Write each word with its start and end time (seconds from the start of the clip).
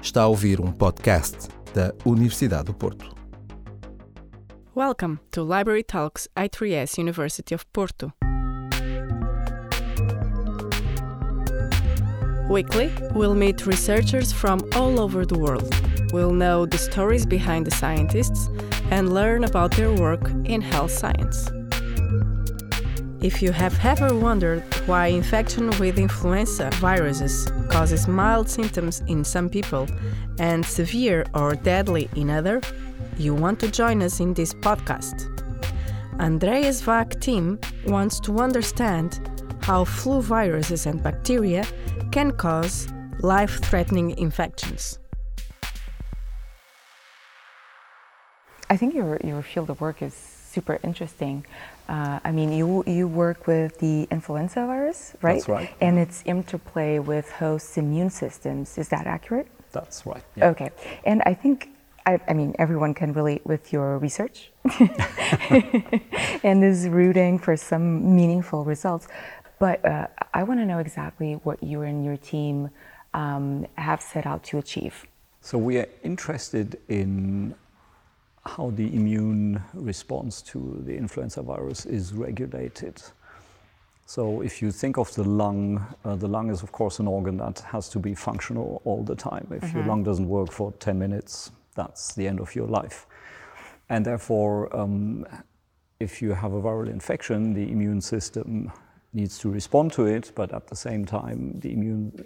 Está 0.00 0.22
a 0.22 0.26
ouvir 0.26 0.60
um 0.60 0.70
podcast 0.70 1.48
da 1.74 1.92
Universidade 2.06 2.64
do 2.64 2.72
Porto. 2.72 3.14
Welcome 4.74 5.18
to 5.32 5.42
Library 5.42 5.82
Talks 5.82 6.28
I3S 6.36 6.98
University 6.98 7.52
of 7.52 7.66
Porto. 7.72 8.12
Weekly, 12.48 12.90
we'll 13.12 13.34
meet 13.34 13.66
researchers 13.66 14.32
from 14.32 14.60
all 14.76 15.00
over 15.00 15.26
the 15.26 15.36
world. 15.36 15.68
We'll 16.12 16.32
know 16.32 16.64
the 16.64 16.78
stories 16.78 17.26
behind 17.26 17.66
the 17.66 17.72
scientists 17.72 18.48
and 18.90 19.12
learn 19.12 19.44
about 19.44 19.72
their 19.76 19.92
work 19.92 20.30
in 20.44 20.62
health 20.62 20.92
science. 20.92 21.50
If 23.20 23.42
you 23.42 23.50
have 23.50 23.84
ever 23.84 24.14
wondered 24.14 24.62
why 24.86 25.08
infection 25.08 25.70
with 25.80 25.98
influenza 25.98 26.70
viruses 26.74 27.50
causes 27.68 28.06
mild 28.06 28.48
symptoms 28.48 29.02
in 29.08 29.24
some 29.24 29.48
people 29.48 29.88
and 30.38 30.64
severe 30.64 31.26
or 31.34 31.56
deadly 31.56 32.08
in 32.14 32.30
others, 32.30 32.62
you 33.16 33.34
want 33.34 33.58
to 33.58 33.72
join 33.72 34.02
us 34.02 34.20
in 34.20 34.34
this 34.34 34.54
podcast. 34.54 35.26
Andreas 36.20 36.86
Wack 36.86 37.18
team 37.20 37.58
wants 37.88 38.20
to 38.20 38.38
understand 38.38 39.42
how 39.62 39.84
flu 39.84 40.22
viruses 40.22 40.86
and 40.86 41.02
bacteria 41.02 41.64
can 42.12 42.30
cause 42.30 42.86
life-threatening 43.18 44.16
infections. 44.16 45.00
I 48.70 48.76
think 48.76 48.94
your, 48.94 49.18
your 49.24 49.42
field 49.42 49.70
of 49.70 49.80
work 49.80 50.02
is 50.02 50.37
super 50.48 50.78
interesting. 50.82 51.44
Uh, 51.88 52.20
I 52.24 52.32
mean, 52.32 52.52
you 52.52 52.84
you 52.86 53.08
work 53.08 53.46
with 53.46 53.78
the 53.78 54.06
influenza 54.10 54.66
virus, 54.66 55.14
right? 55.22 55.34
That's 55.34 55.48
right. 55.48 55.70
And 55.80 55.98
its 55.98 56.22
interplay 56.24 56.98
with 56.98 57.30
hosts' 57.30 57.78
immune 57.78 58.10
systems. 58.10 58.78
Is 58.78 58.88
that 58.88 59.06
accurate? 59.06 59.48
That's 59.72 60.06
right. 60.06 60.22
yeah. 60.36 60.48
Okay. 60.48 60.70
And 61.04 61.22
I 61.26 61.34
think, 61.34 61.68
I, 62.06 62.18
I 62.28 62.32
mean, 62.32 62.54
everyone 62.58 62.94
can 62.94 63.12
relate 63.12 63.44
with 63.44 63.72
your 63.72 63.98
research 63.98 64.50
and 66.42 66.64
is 66.64 66.88
rooting 66.88 67.38
for 67.38 67.56
some 67.56 68.16
meaningful 68.16 68.64
results. 68.64 69.08
But 69.58 69.84
uh, 69.84 70.06
I 70.32 70.42
want 70.42 70.60
to 70.60 70.66
know 70.66 70.78
exactly 70.78 71.34
what 71.44 71.62
you 71.62 71.82
and 71.82 72.04
your 72.04 72.16
team 72.16 72.70
um, 73.14 73.66
have 73.76 74.00
set 74.00 74.26
out 74.26 74.42
to 74.44 74.58
achieve. 74.58 75.04
So 75.40 75.58
we 75.58 75.78
are 75.78 75.88
interested 76.02 76.78
in 76.88 77.54
how 78.56 78.70
the 78.70 78.94
immune 78.94 79.62
response 79.74 80.42
to 80.42 80.82
the 80.84 80.96
influenza 80.96 81.42
virus 81.42 81.86
is 81.86 82.12
regulated. 82.12 83.02
So 84.06 84.40
if 84.40 84.62
you 84.62 84.72
think 84.72 84.96
of 84.96 85.12
the 85.14 85.24
lung, 85.24 85.84
uh, 86.04 86.16
the 86.16 86.28
lung 86.28 86.50
is 86.50 86.62
of 86.62 86.72
course 86.72 86.98
an 86.98 87.06
organ 87.06 87.36
that 87.38 87.60
has 87.60 87.88
to 87.90 87.98
be 87.98 88.14
functional 88.14 88.80
all 88.84 89.04
the 89.04 89.14
time. 89.14 89.46
If 89.50 89.74
your 89.74 89.84
lung 89.84 90.02
doesn't 90.02 90.28
work 90.28 90.50
for 90.50 90.72
10 90.72 90.98
minutes, 90.98 91.50
that's 91.74 92.14
the 92.14 92.26
end 92.26 92.40
of 92.40 92.54
your 92.54 92.66
life. 92.66 93.06
And 93.90 94.04
therefore, 94.04 94.74
um, 94.74 95.26
if 96.00 96.22
you 96.22 96.32
have 96.32 96.52
a 96.52 96.60
viral 96.60 96.88
infection, 96.88 97.52
the 97.52 97.70
immune 97.70 98.00
system 98.00 98.72
needs 99.12 99.38
to 99.40 99.50
respond 99.50 99.92
to 99.92 100.06
it, 100.06 100.32
but 100.34 100.52
at 100.52 100.66
the 100.66 100.76
same 100.76 101.04
time, 101.04 101.58
the 101.60 101.72
immune 101.72 102.24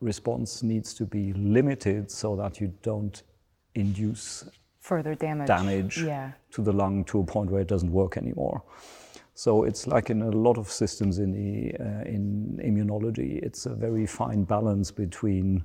response 0.00 0.62
needs 0.62 0.92
to 0.94 1.06
be 1.06 1.32
limited 1.32 2.10
so 2.10 2.36
that 2.36 2.60
you 2.60 2.72
don't 2.82 3.22
induce 3.74 4.44
Further 4.82 5.14
damage. 5.14 5.46
damage 5.46 6.02
Yeah. 6.02 6.32
to 6.50 6.60
the 6.62 6.72
lung 6.72 7.04
to 7.04 7.20
a 7.20 7.24
point 7.24 7.50
where 7.50 7.60
it 7.62 7.68
doesn't 7.68 7.92
work 7.92 8.16
anymore. 8.16 8.62
So 9.34 9.62
it's 9.64 9.86
like 9.86 10.10
in 10.10 10.22
a 10.22 10.30
lot 10.30 10.58
of 10.58 10.70
systems 10.70 11.18
in 11.18 11.30
the 11.32 11.74
uh, 11.80 12.02
in 12.16 12.58
immunology, 12.62 13.40
it's 13.42 13.64
a 13.66 13.74
very 13.74 14.06
fine 14.06 14.42
balance 14.44 14.90
between 14.90 15.62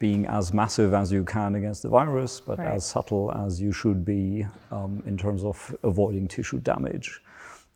being 0.00 0.26
as 0.26 0.52
massive 0.52 0.94
as 0.94 1.10
you 1.12 1.24
can 1.24 1.54
against 1.54 1.82
the 1.82 1.88
virus, 1.88 2.40
but 2.40 2.58
Right. 2.58 2.74
as 2.74 2.84
subtle 2.84 3.32
as 3.32 3.60
you 3.60 3.72
should 3.72 4.04
be 4.04 4.46
um, 4.70 5.02
in 5.06 5.16
terms 5.16 5.44
of 5.44 5.74
avoiding 5.82 6.26
tissue 6.28 6.58
damage. 6.60 7.20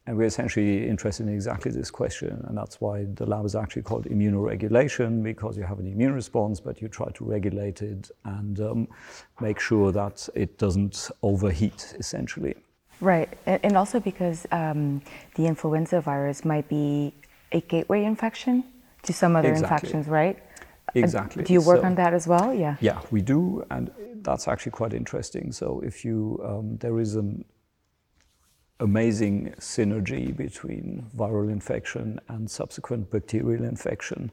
And 0.07 0.17
we're 0.17 0.27
essentially 0.27 0.89
interested 0.89 1.29
in 1.29 1.33
exactly 1.33 1.71
this 1.71 1.89
question, 1.91 2.45
and 2.49 2.59
that's 2.59 2.81
why 2.81 3.07
the 3.15 3.25
lab 3.25 3.45
is 3.45 3.55
actually 3.55 3.83
called 3.83 4.07
immunoregulation 4.07 5.23
because 5.23 5.57
you 5.57 5.63
have 5.63 5.79
an 5.79 5.87
immune 5.87 6.13
response, 6.13 6.59
but 6.59 6.83
you 6.83 6.89
try 6.89 7.09
to 7.13 7.25
regulate 7.25 7.83
it 7.83 8.11
and 8.25 8.59
um, 8.61 8.89
make 9.41 9.61
sure 9.61 9.93
that 9.93 10.29
it 10.35 10.59
doesn't 10.59 11.09
overheat, 11.23 11.95
essentially. 12.01 12.57
Right, 13.01 13.29
and, 13.47 13.77
also 13.77 14.01
because 14.01 14.45
um, 14.51 15.03
the 15.37 15.47
influenza 15.47 16.01
virus 16.01 16.45
might 16.45 16.69
be 16.69 17.15
a 17.53 17.61
gateway 17.61 18.05
infection 18.05 18.65
to 19.05 19.13
some 19.13 19.37
other 19.37 19.51
Exactly. 19.51 19.77
infections, 19.77 20.09
right? 20.09 20.37
Uh, 20.89 20.93
Exactly. 20.97 21.45
Do 21.45 21.53
you 21.53 21.61
work 21.61 21.81
So- 21.81 21.87
on 21.87 21.95
that 21.95 22.13
as 22.13 22.27
well? 22.27 22.53
Yeah. 22.53 22.77
Yeah, 22.81 23.01
we 23.13 23.23
do, 23.23 23.65
and 23.71 23.91
that's 24.23 24.49
actually 24.49 24.73
quite 24.73 24.95
interesting. 24.95 25.53
So 25.53 25.81
if 25.85 26.05
you, 26.05 26.41
um, 26.45 26.77
there 26.79 26.99
is 26.99 27.15
an 27.15 27.45
amazing 28.83 29.55
synergy 29.59 30.37
between 30.37 31.07
viral 31.17 31.51
infection 31.51 32.21
and 32.29 32.51
subsequent 32.51 33.11
bacterial 33.11 33.65
infection. 33.65 34.31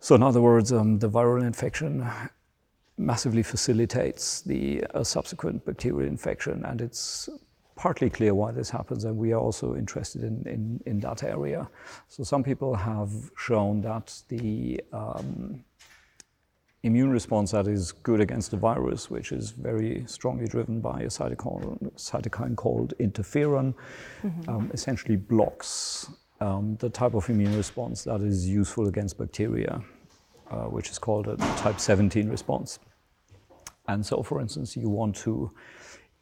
So 0.00 0.14
in 0.14 0.22
other 0.22 0.40
words, 0.40 0.72
um, 0.72 0.98
the 0.98 1.08
viral 1.08 1.42
infection 1.42 2.06
massively 2.96 3.42
facilitates 3.42 4.42
the 4.42 4.84
uh, 4.94 5.04
subsequent 5.04 5.64
bacterial 5.64 6.08
infection, 6.08 6.64
and 6.64 6.80
it's 6.80 7.28
partly 7.76 8.10
clear 8.10 8.34
why 8.34 8.50
this 8.52 8.70
happens, 8.70 9.04
and 9.04 9.16
we 9.16 9.32
are 9.32 9.40
also 9.40 9.76
interested 9.76 10.22
in, 10.22 10.42
in, 10.46 10.80
in 10.86 11.00
that 11.00 11.22
area. 11.22 11.68
So 12.08 12.24
some 12.24 12.42
people 12.42 12.74
have 12.74 13.10
shown 13.36 13.80
that 13.82 14.22
the 14.28 14.80
um, 14.92 15.64
immune 16.82 17.10
response 17.10 17.50
that 17.50 17.66
is 17.66 17.92
good 17.92 18.20
against 18.20 18.50
the 18.50 18.56
virus, 18.56 19.10
which 19.10 19.32
is 19.32 19.50
very 19.50 20.04
strongly 20.06 20.46
driven 20.46 20.80
by 20.80 21.00
a 21.00 21.06
cytokine, 21.06 21.92
cytokine 21.96 22.56
called 22.56 22.94
interferon, 23.00 23.74
um, 24.48 24.70
essentially 24.72 25.16
blocks 25.16 26.10
um, 26.40 26.76
the 26.76 26.88
type 26.88 27.14
of 27.14 27.28
immune 27.28 27.56
response 27.56 28.04
that 28.04 28.20
is 28.20 28.48
useful 28.48 28.86
against 28.86 29.18
bacteria, 29.18 29.82
uh, 30.50 30.64
which 30.64 30.88
is 30.88 30.98
called 30.98 31.26
a 31.26 31.36
type 31.56 31.80
17 31.80 32.28
response. 32.28 32.78
And 33.88 34.04
so, 34.04 34.22
for 34.22 34.40
instance, 34.40 34.76
you 34.76 34.88
want 34.88 35.16
to 35.16 35.50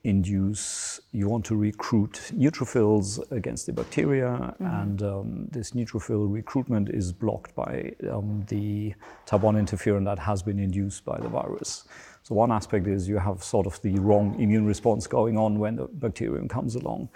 induce, 0.06 1.00
you 1.10 1.28
want 1.28 1.44
to 1.44 1.56
recruit 1.56 2.30
neutrophils 2.32 3.20
against 3.32 3.66
the 3.66 3.72
bacteria, 3.72 4.54
and 4.60 5.02
um, 5.02 5.48
this 5.50 5.72
neutrophil 5.72 6.32
recruitment 6.32 6.88
is 6.88 7.12
blocked 7.12 7.54
by 7.56 7.92
um, 8.10 8.44
the 8.46 8.94
type 9.26 9.40
1 9.40 9.56
interferon 9.56 10.04
that 10.04 10.20
has 10.20 10.44
been 10.44 10.60
induced 10.60 11.04
by 11.04 11.18
the 11.18 11.28
virus. 11.28 11.88
So, 12.22 12.36
one 12.36 12.52
aspect 12.52 12.86
is 12.86 13.08
you 13.08 13.18
have 13.18 13.42
sort 13.42 13.66
of 13.66 13.82
the 13.82 13.98
wrong 13.98 14.40
immune 14.40 14.64
response 14.64 15.08
going 15.08 15.36
on 15.36 15.58
when 15.58 15.76
the 15.76 15.88
bacterium 15.88 16.48
comes 16.48 16.76
along. 16.76 17.08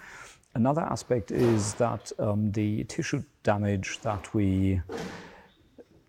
Another 0.54 0.82
aspect 0.82 1.30
is 1.30 1.74
that 1.74 2.10
um, 2.18 2.50
the 2.50 2.82
tissue 2.84 3.22
damage 3.44 4.00
that 4.00 4.34
we 4.34 4.80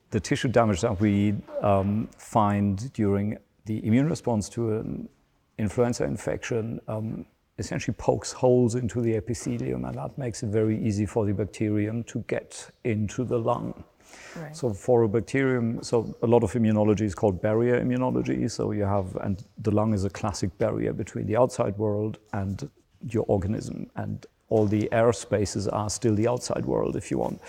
the 0.09 0.19
tissue 0.19 0.49
damage 0.49 0.81
that 0.81 0.99
we 0.99 1.35
um, 1.61 2.09
find 2.17 2.91
during 2.93 3.37
the 3.65 3.85
immune 3.85 4.09
response 4.09 4.49
to 4.49 4.77
an 4.77 5.07
influenza 5.61 6.03
infection 6.03 6.79
um, 6.87 7.25
essentially 7.57 7.95
pokes 7.97 8.31
holes 8.31 8.75
into 8.75 9.01
the 9.01 9.15
epithelium, 9.15 9.85
and 9.85 9.95
that 9.95 10.17
makes 10.17 10.43
it 10.43 10.47
very 10.47 10.77
easy 10.83 11.05
for 11.05 11.25
the 11.25 11.33
bacterium 11.33 12.03
to 12.05 12.19
get 12.27 12.69
into 12.83 13.23
the 13.23 13.37
lung. 13.37 13.83
Right. 14.35 14.55
So 14.55 14.73
for 14.73 15.03
a 15.03 15.09
bacterium, 15.09 15.81
so 15.83 16.15
a 16.21 16.27
lot 16.27 16.43
of 16.43 16.51
immunology 16.53 17.01
is 17.01 17.15
called 17.15 17.41
barrier 17.41 17.79
immunology. 17.83 18.49
So 18.49 18.71
you 18.71 18.83
have, 18.83 19.15
and 19.17 19.43
the 19.59 19.71
lung 19.71 19.93
is 19.93 20.03
a 20.05 20.09
classic 20.09 20.57
barrier 20.57 20.93
between 20.93 21.25
the 21.27 21.37
outside 21.37 21.77
world 21.77 22.19
and 22.33 22.69
your 23.07 23.25
organism, 23.27 23.89
and 23.95 24.25
all 24.49 24.65
the 24.65 24.91
air 24.91 25.13
spaces 25.13 25.67
are 25.67 25.89
still 25.89 26.15
the 26.15 26.27
outside 26.27 26.65
world, 26.65 26.95
if 26.95 27.09
you 27.11 27.17
want. 27.17 27.41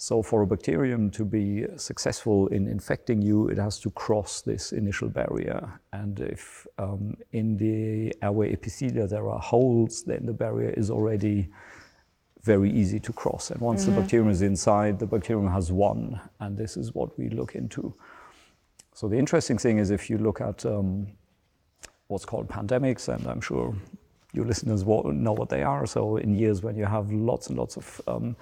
So 0.00 0.22
for 0.22 0.42
a 0.42 0.46
bacterium 0.46 1.10
to 1.10 1.24
be 1.24 1.66
successful 1.76 2.46
in 2.48 2.68
infecting 2.68 3.20
you, 3.20 3.48
it 3.48 3.58
has 3.58 3.80
to 3.80 3.90
cross 3.90 4.42
this 4.42 4.72
initial 4.72 5.08
barrier. 5.08 5.80
And 5.92 6.20
if 6.20 6.68
um, 6.78 7.16
in 7.32 7.56
the 7.56 8.14
airway 8.22 8.54
epithelia 8.54 9.08
there 9.08 9.28
are 9.28 9.40
holes, 9.40 10.04
then 10.04 10.24
the 10.24 10.32
barrier 10.32 10.70
is 10.70 10.88
already 10.88 11.48
very 12.42 12.70
easy 12.70 13.00
to 13.00 13.12
cross. 13.12 13.50
And 13.50 13.60
once 13.60 13.86
the 13.86 13.90
bacterium 13.90 14.30
is 14.30 14.40
inside, 14.42 15.00
the 15.00 15.06
bacterium 15.06 15.50
has 15.50 15.72
won, 15.72 16.20
and 16.38 16.56
this 16.56 16.76
is 16.76 16.94
what 16.94 17.18
we 17.18 17.28
look 17.30 17.56
into. 17.56 17.92
So 18.94 19.08
the 19.08 19.18
interesting 19.18 19.58
thing 19.58 19.78
is 19.78 19.90
if 19.90 20.08
you 20.08 20.18
look 20.18 20.40
at 20.40 20.64
um, 20.64 21.08
what's 22.06 22.24
called 22.24 22.46
pandemics, 22.48 23.08
and 23.12 23.26
I'm 23.26 23.40
sure 23.40 23.74
your 24.32 24.44
listeners 24.44 24.84
know 24.84 25.32
what 25.32 25.48
they 25.48 25.64
are. 25.64 25.86
So 25.86 26.18
in 26.18 26.34
years 26.34 26.62
when 26.62 26.76
you 26.76 26.84
have 26.84 27.10
lots 27.10 27.48
and 27.48 27.58
lots 27.58 27.76
of 27.76 28.00
um, 28.06 28.36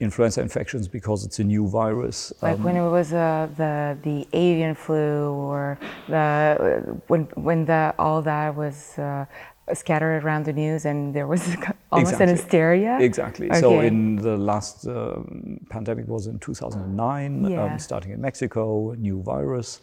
influenza 0.00 0.40
infections 0.40 0.88
because 0.88 1.24
it's 1.26 1.38
a 1.38 1.44
new 1.44 1.68
virus. 1.68 2.32
Like 2.42 2.56
um, 2.58 2.62
when 2.64 2.76
it 2.76 2.88
was 2.88 3.12
uh, 3.12 3.48
the 3.56 3.96
the 4.02 4.26
avian 4.32 4.74
flu, 4.74 5.32
or 5.32 5.78
the 6.08 7.00
when 7.08 7.22
when 7.34 7.64
the 7.64 7.94
all 7.98 8.22
that 8.22 8.54
was 8.54 8.98
uh, 8.98 9.26
scattered 9.74 10.24
around 10.24 10.44
the 10.44 10.52
news, 10.52 10.84
and 10.84 11.14
there 11.14 11.26
was 11.26 11.42
almost 11.92 12.20
an 12.20 12.28
hysteria. 12.28 12.98
Exactly. 13.00 13.48
So 13.54 13.76
Okay. 13.78 13.86
in 13.88 14.16
the 14.16 14.36
last 14.36 14.86
um, 14.86 15.60
pandemic 15.68 16.06
was 16.08 16.26
in 16.26 16.38
2009, 16.38 17.44
Yeah. 17.50 17.64
um, 17.64 17.78
starting 17.78 18.12
in 18.12 18.20
Mexico, 18.20 18.92
a 18.92 18.96
new 18.96 19.22
virus, 19.22 19.80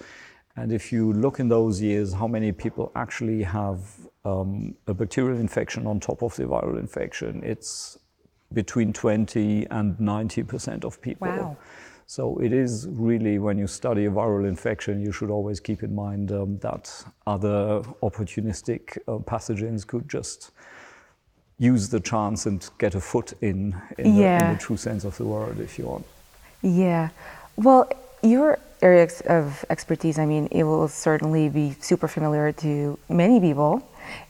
And 0.57 0.71
if 0.71 0.91
you 0.94 1.12
look 1.12 1.39
in 1.39 1.50
those 1.50 1.81
years, 1.81 2.13
how 2.13 2.27
many 2.27 2.51
people 2.53 2.89
actually 2.95 3.44
have 3.44 3.79
um, 4.23 4.75
a 4.88 4.94
bacterial 4.94 5.38
infection 5.38 5.85
on 5.85 6.00
top 6.00 6.23
of 6.23 6.33
the 6.38 6.45
viral 6.45 6.79
infection, 6.79 7.44
it's 7.44 8.00
between 8.53 8.94
20 8.94 9.68
and 9.71 9.97
90% 9.97 10.83
of 10.86 11.01
people. 11.01 11.27
Wow. 11.27 11.57
So 12.07 12.38
it 12.38 12.53
is 12.53 12.88
really, 12.92 13.39
when 13.39 13.57
you 13.57 13.65
study 13.68 14.06
a 14.06 14.12
viral 14.12 14.47
infection, 14.47 15.01
you 15.01 15.12
should 15.12 15.31
always 15.31 15.59
keep 15.59 15.81
in 15.81 15.95
mind 15.95 16.31
um, 16.31 16.59
that 16.59 16.92
other 17.25 17.81
opportunistic 18.03 18.97
uh, 19.07 19.18
pathogens 19.18 19.88
could 19.88 20.07
just 20.07 20.51
use 21.57 21.89
the 21.89 22.00
chance 22.00 22.45
and 22.45 22.69
get 22.77 22.94
a 22.95 23.01
foot 23.01 23.33
in, 23.42 23.75
in, 23.97 24.15
Yeah. 24.15 24.38
the, 24.38 24.45
in 24.45 24.53
the 24.53 24.59
true 24.59 24.77
sense 24.77 25.03
of 25.03 25.18
the 25.18 25.25
word, 25.25 25.59
if 25.59 25.80
you 25.80 25.86
want. 25.86 26.06
Yeah. 26.62 27.09
Well, 27.56 27.89
your 28.21 28.59
area 28.81 29.07
of 29.27 29.65
expertise, 29.69 30.19
I 30.19 30.25
mean, 30.25 30.48
it 30.51 30.63
will 30.63 30.88
certainly 30.88 31.50
be 31.50 31.75
super 31.80 32.07
familiar 32.07 32.51
to 32.51 33.00
many 33.09 33.39
people. 33.39 33.81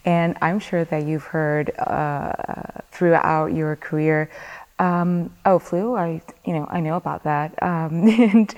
And 0.05 0.37
I'm 0.41 0.59
sure 0.59 0.85
that 0.85 1.05
you've 1.05 1.23
heard 1.23 1.71
uh, 1.77 2.33
throughout 2.91 3.47
your 3.53 3.75
career, 3.75 4.29
um, 4.79 5.33
oh, 5.45 5.59
flu, 5.59 5.95
I, 5.95 6.21
you 6.45 6.53
know, 6.53 6.67
I 6.69 6.79
know 6.79 6.95
about 6.95 7.23
that. 7.23 7.61
Um, 7.61 8.07
and 8.19 8.53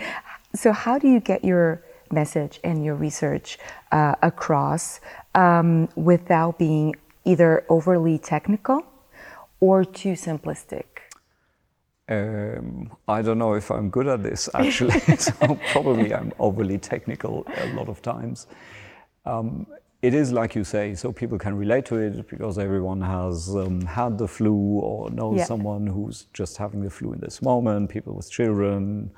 so 0.55 0.71
how 0.71 0.97
do 0.97 1.07
you 1.07 1.19
get 1.19 1.43
your 1.43 1.83
message 2.11 2.59
and 2.63 2.83
your 2.83 2.95
research 2.95 3.57
uh, 3.91 4.15
across 4.21 4.99
um, 5.35 5.89
without 5.95 6.57
being 6.57 6.95
either 7.25 7.65
overly 7.69 8.17
technical 8.17 8.81
or 9.59 9.83
too 9.83 10.13
simplistic? 10.13 10.85
Um, 12.09 12.91
I 13.07 13.21
don't 13.21 13.37
know 13.37 13.53
if 13.53 13.69
I'm 13.69 13.89
good 13.89 14.07
at 14.07 14.23
this 14.23 14.49
actually, 14.53 14.99
so 15.17 15.59
probably 15.71 16.13
I'm 16.13 16.31
overly 16.39 16.77
technical 16.77 17.45
a 17.57 17.73
lot 17.73 17.89
of 17.89 18.01
times. 18.01 18.47
Um, 19.25 19.67
it 20.01 20.13
is 20.13 20.31
like 20.31 20.53
you 20.55 20.63
say, 20.63 20.93
so 20.95 21.11
people 21.11 21.37
can 21.39 21.55
relate 21.57 21.85
to 21.85 21.95
it 21.97 22.27
because 22.29 22.57
everyone 22.59 23.01
has 23.01 23.55
um, 23.55 23.81
had 23.81 24.17
the 24.17 24.27
flu 24.27 24.53
or 24.79 25.09
knows 25.09 25.37
Yeah. 25.39 25.45
someone 25.45 25.87
who's 25.87 26.27
just 26.33 26.57
having 26.57 26.81
the 26.83 26.89
flu 26.89 27.13
in 27.13 27.19
this 27.19 27.41
moment. 27.41 27.89
People 27.89 28.13
with 28.15 28.29
children 28.29 29.11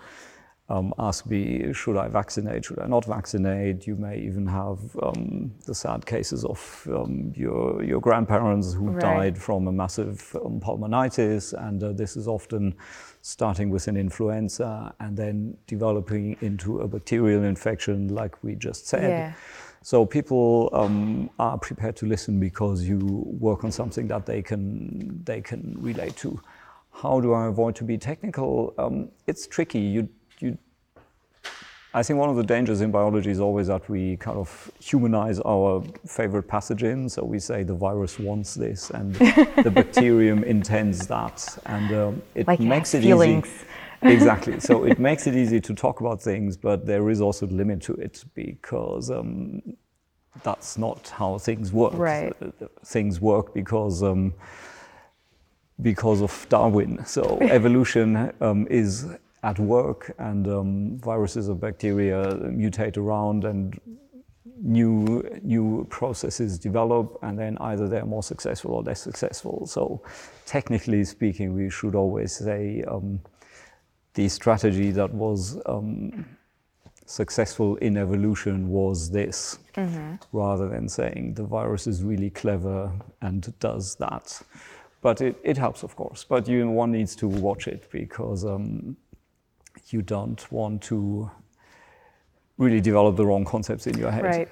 um, 0.70 0.94
ask 1.00 1.26
me, 1.26 1.74
should 1.74 1.98
I 1.98 2.08
vaccinate? 2.08 2.64
Should 2.64 2.80
I 2.80 2.88
not 2.88 3.04
vaccinate? 3.04 3.88
You 3.88 3.96
may 3.96 4.20
even 4.20 4.46
have 4.48 4.80
um, 5.02 5.52
the 5.66 5.74
sad 5.74 6.06
cases 6.06 6.46
of 6.46 6.88
um, 6.94 7.34
your 7.36 7.84
your 7.84 8.00
grandparents 8.00 8.74
who 8.74 8.92
Right. 8.92 9.02
died 9.02 9.38
from 9.38 9.68
a 9.68 9.72
massive 9.72 10.34
um, 10.46 10.60
pulmonitis, 10.62 11.54
and 11.68 11.84
uh, 11.84 11.92
this 11.92 12.16
is 12.16 12.28
often 12.28 12.76
starting 13.22 13.70
with 13.70 13.88
an 13.88 13.98
influenza 13.98 14.94
and 15.00 15.18
then 15.18 15.58
developing 15.68 16.38
into 16.42 16.80
a 16.82 16.88
bacterial 16.88 17.44
infection, 17.44 18.08
like 18.08 18.42
we 18.44 18.56
just 18.56 18.88
said. 18.88 19.10
Yeah. 19.10 19.34
So 19.82 20.06
people 20.06 20.70
um, 20.74 21.30
are 21.40 21.58
prepared 21.58 21.96
to 21.98 22.06
listen 22.06 22.40
because 22.40 22.84
you 22.84 22.98
work 23.40 23.64
on 23.64 23.72
something 23.72 24.08
that 24.08 24.26
they 24.26 24.42
can 24.42 25.24
they 25.24 25.42
can 25.42 25.78
relate 25.80 26.16
to. 26.18 26.40
How 26.92 27.22
do 27.22 27.34
I 27.34 27.48
avoid 27.48 27.76
to 27.78 27.84
be 27.84 27.98
technical? 27.98 28.74
Um, 28.78 29.10
it's 29.28 29.48
tricky. 29.48 29.80
You 29.80 30.10
you. 30.40 30.58
I 31.92 32.04
think 32.04 32.20
one 32.20 32.30
of 32.30 32.36
the 32.36 32.44
dangers 32.44 32.82
in 32.82 32.92
biology 32.92 33.32
is 33.32 33.40
always 33.40 33.66
that 33.68 33.90
we 33.90 34.16
kind 34.18 34.38
of 34.38 34.70
humanize 34.80 35.40
our 35.40 35.82
favorite 36.06 36.48
pathogen. 36.48 37.10
So 37.10 37.24
we 37.24 37.40
say 37.40 37.64
the 37.64 37.74
virus 37.74 38.20
wants 38.20 38.54
this 38.54 38.92
and 38.92 39.16
the 39.16 39.72
bacterium 39.74 40.44
intends 40.44 41.08
that, 41.08 41.58
and 41.66 41.92
um, 41.94 42.22
it 42.36 42.46
Like 42.48 42.60
makes 42.60 42.94
it 42.94 43.02
feelings. 43.02 43.48
easy. 43.48 43.66
Exactly. 44.02 44.60
So 44.60 44.84
it 44.84 45.00
makes 45.00 45.28
it 45.28 45.36
easy 45.36 45.60
to 45.62 45.74
talk 45.74 46.00
about 46.00 46.22
things, 46.22 46.58
but 46.58 46.86
there 46.86 47.10
is 47.10 47.22
also 47.22 47.46
a 47.46 47.48
limit 47.48 47.82
to 47.84 47.94
it 47.94 48.24
because 48.36 49.10
um, 49.12 49.62
that's 50.44 50.78
not 50.78 51.10
how 51.10 51.38
things 51.38 51.72
work. 51.72 51.94
Right. 51.94 52.34
Uh, 52.42 52.68
Things 52.86 53.20
work 53.22 53.54
because 53.54 54.02
um, 54.04 54.34
because 55.82 56.22
of 56.22 56.46
Darwin. 56.50 57.06
So 57.06 57.38
evolution 57.42 58.32
um, 58.42 58.68
is 58.70 59.08
at 59.44 59.58
work, 59.60 60.14
and 60.18 60.48
um, 60.48 60.98
viruses 60.98 61.50
or 61.50 61.56
bacteria 61.56 62.36
mutate 62.36 62.98
around, 62.98 63.46
and 63.46 63.80
new 64.62 65.24
new 65.42 65.86
processes 65.90 66.60
develop, 66.60 67.18
and 67.22 67.38
then 67.40 67.58
either 67.62 67.88
they're 67.88 68.06
more 68.06 68.24
successful 68.24 68.72
or 68.72 68.84
less 68.84 69.02
successful. 69.02 69.66
So, 69.66 70.02
technically 70.46 71.04
speaking, 71.06 71.54
we 71.54 71.70
should 71.70 71.96
always 71.96 72.36
say 72.36 72.84
um, 72.88 73.22
the 74.14 74.28
strategy 74.30 74.92
that 74.92 75.14
was 75.14 75.60
um, 75.66 76.26
successful 77.06 77.76
in 77.78 77.98
evolution 77.98 78.70
was 78.70 79.10
this, 79.12 79.60
rather 80.32 80.68
than 80.70 80.88
saying 80.90 81.34
the 81.36 81.44
virus 81.44 81.88
is 81.88 82.04
really 82.04 82.30
clever 82.30 82.92
and 83.22 83.54
does 83.60 83.96
that. 83.96 84.42
But 85.02 85.22
it, 85.22 85.38
it 85.44 85.58
helps, 85.58 85.84
of 85.84 85.96
course. 85.96 86.26
But 86.28 86.48
you, 86.48 86.70
one 86.70 86.92
needs 86.92 87.16
to 87.18 87.28
watch 87.28 87.68
it 87.68 87.90
because 87.92 88.44
um, 88.46 88.98
you 89.88 90.02
don't 90.02 90.52
want 90.52 90.82
to 90.84 91.32
really 92.58 92.82
develop 92.82 93.16
the 93.16 93.26
wrong 93.26 93.46
concepts 93.46 93.88
in 93.88 93.98
your 93.98 94.12
head. 94.12 94.24
Right. 94.24 94.50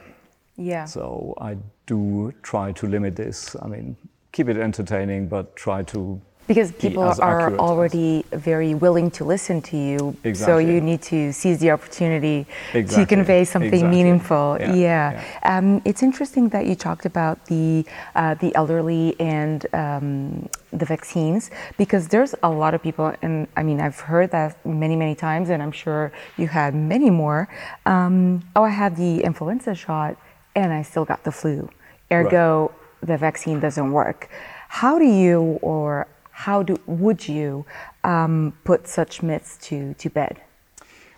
Yeah. 0.55 0.85
So 0.85 1.35
I 1.39 1.57
do 1.85 2.33
try 2.41 2.71
to 2.71 2.87
limit 2.87 3.15
this. 3.15 3.55
I 3.61 3.67
mean, 3.67 3.97
keep 4.31 4.49
it 4.49 4.57
entertaining, 4.57 5.27
but 5.27 5.55
try 5.55 5.83
to 5.83 6.21
Because 6.47 6.71
people 6.71 7.03
are 7.03 7.49
as- 7.51 7.59
already 7.59 8.23
very 8.31 8.73
willing 8.73 9.11
to 9.11 9.25
listen 9.25 9.61
to 9.63 9.77
you. 9.77 10.15
So 10.33 10.57
you 10.57 10.79
need 10.79 11.01
to 11.13 11.33
seize 11.33 11.59
the 11.59 11.71
opportunity 11.71 12.45
to 12.71 13.05
convey 13.05 13.43
something 13.43 13.67
Exactly. 13.73 13.97
meaningful. 13.97 14.57
Yeah, 14.59 14.73
Yeah. 14.73 15.23
Um, 15.43 15.81
it's 15.83 16.01
interesting 16.03 16.49
that 16.49 16.65
you 16.65 16.75
talked 16.75 17.05
about 17.05 17.45
the 17.47 17.85
uh, 18.15 18.33
the 18.35 18.55
elderly 18.55 19.15
and 19.19 19.65
um, 19.73 20.47
the 20.71 20.85
vaccines 20.85 21.51
because 21.77 22.07
there's 22.07 22.33
a 22.43 22.49
lot 22.49 22.73
of 22.73 22.81
people, 22.81 23.13
and 23.21 23.47
I 23.59 23.63
mean 23.63 23.79
I've 23.81 23.99
heard 23.99 24.31
that 24.31 24.51
many 24.65 24.95
many 24.95 25.15
times, 25.15 25.49
and 25.49 25.61
I'm 25.61 25.71
sure 25.83 26.11
you 26.37 26.47
had 26.47 26.73
many 26.75 27.09
more. 27.09 27.49
Um, 27.85 28.43
oh, 28.55 28.63
I 28.63 28.69
had 28.83 28.95
the 28.95 29.13
influenza 29.29 29.75
shot, 29.75 30.15
and 30.55 30.71
I 30.71 30.81
still 30.81 31.05
got 31.05 31.23
the 31.23 31.31
flu. 31.31 31.69
Ergo, 32.11 32.71
the 33.01 33.17
vaccine 33.17 33.59
doesn't 33.59 33.91
work. 33.91 34.29
How 34.69 34.97
do 34.99 35.05
you 35.05 35.59
or 35.61 36.07
how 36.37 36.61
do 36.61 36.79
would 36.85 37.27
you 37.27 37.65
um, 38.03 38.53
put 38.63 38.87
such 38.87 39.23
myths 39.23 39.57
to, 39.57 39.95
to 39.95 40.07
bed? 40.07 40.39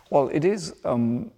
Well, 0.09 0.29
it 0.29 0.45
is 0.45 0.73
um, 0.85 1.31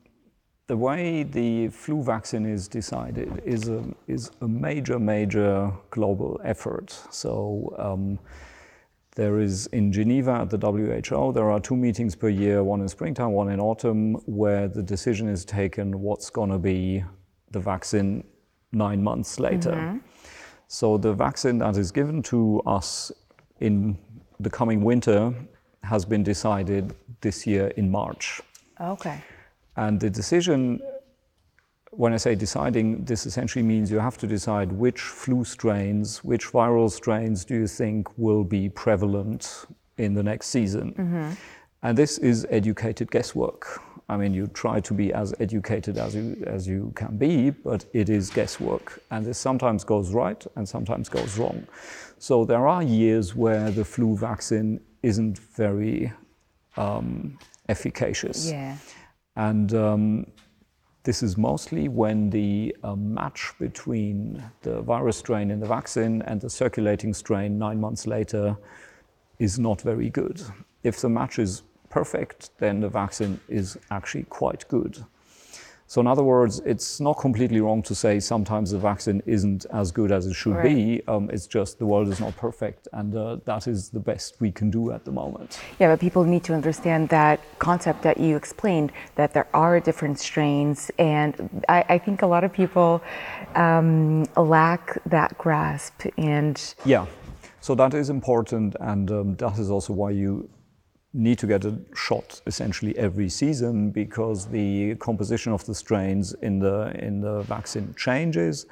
the 0.67 0.77
way 0.77 1.23
the 1.23 1.69
flu 1.69 2.03
vaccine 2.03 2.45
is 2.45 2.67
decided 2.67 3.41
is 3.43 3.69
a, 3.69 3.83
is 4.07 4.29
a 4.41 4.47
major, 4.47 4.99
major 4.99 5.71
global 5.89 6.39
effort. 6.43 6.91
So 7.09 7.75
um, 7.79 8.19
there 9.15 9.39
is 9.39 9.65
in 9.67 9.91
Geneva 9.91 10.33
at 10.43 10.51
the 10.51 10.59
WHO, 10.59 11.31
there 11.33 11.49
are 11.49 11.59
two 11.59 11.75
meetings 11.75 12.15
per 12.15 12.29
year, 12.29 12.63
one 12.63 12.81
in 12.81 12.87
springtime, 12.87 13.31
one 13.31 13.49
in 13.49 13.59
autumn, 13.59 14.13
where 14.27 14.67
the 14.67 14.83
decision 14.83 15.27
is 15.27 15.43
taken 15.43 15.99
what's 16.01 16.29
going 16.29 16.51
to 16.51 16.59
be 16.59 17.03
the 17.49 17.59
vaccine 17.59 18.23
nine 18.71 19.03
months 19.03 19.39
later. 19.39 19.99
So 20.67 20.97
the 20.97 21.13
vaccine 21.13 21.57
that 21.57 21.75
is 21.75 21.91
given 21.91 22.21
to 22.23 22.61
us 22.65 23.11
in 23.61 23.97
the 24.39 24.49
coming 24.49 24.83
winter 24.83 25.33
has 25.83 26.05
been 26.05 26.23
decided 26.23 26.93
this 27.21 27.47
year 27.47 27.67
in 27.77 27.89
March. 27.89 28.41
Okay. 28.79 29.21
And 29.77 29.99
the 29.99 30.09
decision, 30.09 30.81
when 31.91 32.13
I 32.13 32.17
say 32.17 32.35
deciding, 32.35 33.05
this 33.05 33.25
essentially 33.25 33.63
means 33.63 33.91
you 33.91 33.99
have 33.99 34.17
to 34.17 34.27
decide 34.27 34.71
which 34.71 34.99
flu 34.99 35.43
strains, 35.43 36.23
which 36.23 36.47
viral 36.47 36.91
strains 36.91 37.45
do 37.45 37.55
you 37.55 37.67
think 37.67 38.07
will 38.17 38.43
be 38.43 38.69
prevalent 38.69 39.65
in 39.97 40.13
the 40.13 40.23
next 40.23 40.47
season. 40.47 40.93
Mm-hmm. 40.93 41.31
And 41.83 41.97
this 41.97 42.17
is 42.17 42.45
educated 42.49 43.09
guesswork. 43.11 43.81
I 44.11 44.17
mean, 44.17 44.33
you 44.33 44.47
try 44.47 44.81
to 44.81 44.93
be 44.93 45.13
as 45.13 45.33
educated 45.39 45.97
as 45.97 46.13
you, 46.13 46.43
as 46.45 46.67
you 46.67 46.91
can 46.95 47.15
be, 47.15 47.49
but 47.49 47.85
it 47.93 48.09
is 48.09 48.29
guesswork. 48.29 49.01
And 49.09 49.25
this 49.25 49.37
sometimes 49.37 49.85
goes 49.85 50.13
right 50.13 50.45
and 50.57 50.67
sometimes 50.67 51.07
goes 51.07 51.37
wrong. 51.37 51.65
So 52.19 52.43
there 52.43 52.67
are 52.67 52.83
years 52.83 53.35
where 53.35 53.71
the 53.71 53.85
flu 53.85 54.17
vaccine 54.17 54.81
isn't 55.01 55.39
very 55.39 56.11
um, 56.75 57.39
efficacious. 57.69 58.51
Yeah. 58.51 58.75
And 59.37 59.73
um, 59.73 60.25
this 61.03 61.23
is 61.23 61.37
mostly 61.37 61.87
when 61.87 62.29
the 62.31 62.75
uh, 62.83 62.97
match 62.97 63.53
between 63.59 64.43
the 64.61 64.81
virus 64.81 65.15
strain 65.15 65.49
in 65.51 65.61
the 65.61 65.67
vaccine 65.67 66.21
and 66.23 66.41
the 66.41 66.49
circulating 66.49 67.13
strain 67.13 67.57
nine 67.57 67.79
months 67.79 68.05
later 68.05 68.57
is 69.39 69.57
not 69.57 69.79
very 69.81 70.09
good. 70.09 70.41
If 70.83 70.99
the 70.99 71.07
match 71.07 71.39
is 71.39 71.63
perfect, 71.91 72.49
then 72.57 72.79
the 72.79 72.89
vaccine 72.89 73.39
is 73.47 73.77
actually 73.91 74.23
quite 74.23 74.67
good. 74.67 75.05
So, 75.91 75.99
in 75.99 76.07
other 76.07 76.23
words, 76.23 76.61
it's 76.65 77.01
not 77.01 77.17
completely 77.19 77.59
wrong 77.59 77.81
to 77.83 77.93
say 77.93 78.21
sometimes 78.21 78.71
the 78.71 78.79
vaccine 78.79 79.21
isn't 79.25 79.65
as 79.73 79.91
good 79.91 80.09
as 80.09 80.25
it 80.25 80.33
should 80.33 80.55
Right. 80.55 80.63
be. 80.63 81.01
Um, 81.05 81.29
it's 81.33 81.47
just 81.47 81.79
the 81.79 81.85
world 81.85 82.07
is 82.07 82.21
not 82.21 82.33
perfect, 82.37 82.87
and 82.93 83.13
uh, 83.13 83.39
that 83.43 83.67
is 83.67 83.89
the 83.89 83.99
best 83.99 84.39
we 84.39 84.51
can 84.53 84.71
do 84.71 84.91
at 84.93 85.03
the 85.03 85.11
moment. 85.11 85.59
Yeah, 85.79 85.91
but 85.91 85.99
people 85.99 86.23
need 86.23 86.45
to 86.45 86.53
understand 86.53 87.09
that 87.09 87.41
concept 87.59 88.03
that 88.03 88.17
you 88.17 88.37
explained 88.37 88.93
that 89.15 89.33
there 89.33 89.47
are 89.53 89.81
different 89.81 90.17
strains, 90.17 90.91
and 90.97 91.33
I, 91.67 91.83
I 91.89 91.97
think 91.97 92.21
a 92.21 92.27
lot 92.27 92.45
of 92.45 92.53
people 92.53 93.01
um, 93.55 94.23
lack 94.37 94.97
that 95.07 95.37
grasp. 95.37 96.05
And 96.17 96.55
Yeah, 96.85 97.05
so 97.59 97.75
that 97.75 97.93
is 97.93 98.09
important, 98.09 98.77
and 98.79 99.11
um, 99.11 99.35
that 99.35 99.59
is 99.59 99.69
also 99.69 99.91
why 99.91 100.11
you 100.11 100.49
need 101.13 101.37
to 101.39 101.47
get 101.47 101.65
a 101.65 101.77
shot 101.95 102.41
essentially 102.47 102.97
every 102.97 103.29
season 103.29 103.91
because 103.91 104.47
the 104.47 104.95
composition 104.95 105.51
of 105.51 105.65
the 105.65 105.75
strains 105.75 106.33
in 106.41 106.59
the 106.59 106.91
in 106.99 107.21
the 107.21 107.41
vaccine 107.43 107.93
changes, 107.95 108.65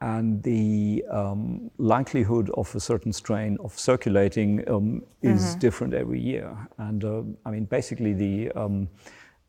and 0.00 0.42
the 0.42 1.04
um, 1.10 1.70
likelihood 1.78 2.50
of 2.54 2.74
a 2.74 2.80
certain 2.80 3.12
strain 3.12 3.56
of 3.64 3.76
circulating 3.78 4.68
um, 4.68 5.02
is 5.22 5.54
different 5.56 5.94
every 5.94 6.20
year. 6.20 6.56
And 6.78 7.04
uh, 7.04 7.22
I 7.44 7.50
mean, 7.50 7.64
basically, 7.64 8.12
the 8.12 8.52
um, 8.52 8.88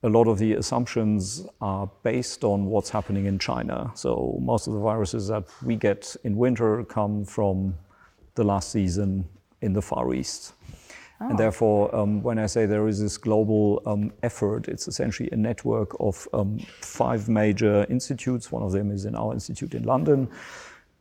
a 0.04 0.10
lot 0.10 0.28
of 0.28 0.38
the 0.38 0.54
assumptions 0.54 1.46
are 1.62 1.90
based 2.04 2.44
on 2.44 2.66
what's 2.66 2.90
happening 2.90 3.26
in 3.26 3.40
China. 3.40 3.92
So 3.96 4.38
most 4.40 4.68
of 4.68 4.74
the 4.74 4.80
viruses 4.80 5.28
that 5.28 5.46
we 5.64 5.76
get 5.76 6.16
in 6.24 6.38
winter 6.38 6.84
come 6.84 7.26
from 7.26 7.76
the 8.36 8.44
last 8.44 8.72
season 8.72 9.26
in 9.62 9.74
the 9.74 9.82
Far 9.82 10.14
East. 10.14 10.54
And 11.20 11.38
therefore, 11.40 11.96
um, 11.96 12.22
when 12.22 12.38
I 12.38 12.46
say 12.46 12.66
there 12.66 12.88
is 12.88 13.00
this 13.00 13.18
global 13.18 13.82
um, 13.86 14.12
effort, 14.22 14.68
it's 14.68 14.88
essentially 14.88 15.30
a 15.32 15.38
network 15.38 15.96
of 16.00 16.28
um, 16.34 16.60
five 16.82 17.30
major 17.30 17.86
institutes. 17.90 18.52
One 18.52 18.64
of 18.64 18.72
them 18.74 18.92
is 18.92 19.06
in 19.06 19.16
our 19.16 19.34
institute 19.34 19.74
in 19.74 19.84
London, 19.84 20.28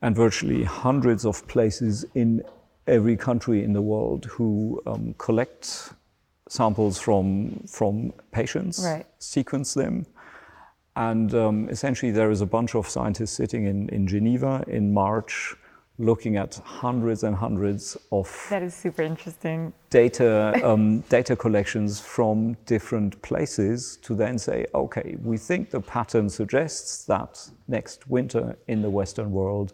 and 0.01 0.15
virtually 0.15 0.63
hundreds 0.63 1.25
of 1.25 1.45
places 1.47 2.05
in 2.15 2.41
every 2.87 3.17
country 3.17 3.63
in 3.63 3.73
the 3.73 3.81
world 3.81 4.25
who 4.25 4.81
um, 4.87 5.13
collect 5.17 5.91
samples 6.47 6.97
from 6.99 7.63
from 7.67 8.13
patients, 8.31 8.83
Right. 8.85 9.05
sequence 9.19 9.73
them, 9.73 10.05
and 10.95 11.33
um, 11.33 11.67
essentially 11.69 12.11
there 12.11 12.31
is 12.31 12.41
a 12.41 12.45
bunch 12.45 12.73
of 12.75 12.87
scientists 12.87 13.31
sitting 13.31 13.65
in, 13.65 13.89
in 13.89 14.07
Geneva 14.07 14.63
in 14.67 14.93
March, 14.93 15.55
looking 15.97 16.35
at 16.35 16.55
hundreds 16.65 17.23
and 17.23 17.35
hundreds 17.35 17.97
of 18.11 18.47
that 18.49 18.61
is 18.61 18.73
super 18.73 19.01
interesting. 19.01 19.71
data 19.89 20.59
um, 20.63 20.99
data 21.01 21.35
collections 21.35 21.99
from 21.99 22.57
different 22.65 23.21
places 23.21 23.97
to 24.01 24.13
then 24.13 24.37
say, 24.37 24.65
okay, 24.73 25.15
we 25.23 25.37
think 25.37 25.69
the 25.69 25.79
pattern 25.79 26.29
suggests 26.29 27.05
that 27.05 27.49
next 27.67 28.07
winter 28.09 28.57
in 28.67 28.81
the 28.81 28.89
Western 28.89 29.31
world, 29.31 29.73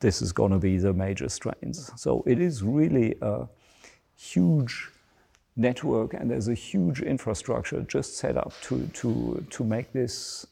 this 0.00 0.22
is 0.22 0.32
going 0.32 0.50
to 0.50 0.58
be 0.58 0.76
the 0.78 0.92
major 0.92 1.28
strains. 1.28 1.92
So 1.96 2.24
it 2.26 2.40
is 2.40 2.62
really 2.62 3.14
a 3.20 3.46
huge 4.16 4.90
network, 5.56 6.14
and 6.14 6.30
there's 6.30 6.48
a 6.48 6.54
huge 6.54 7.00
infrastructure 7.00 7.82
just 7.82 8.16
set 8.16 8.36
up 8.36 8.52
to 8.62 8.86
to 8.88 9.46
to 9.50 9.64
make 9.64 9.92
this 9.92 10.46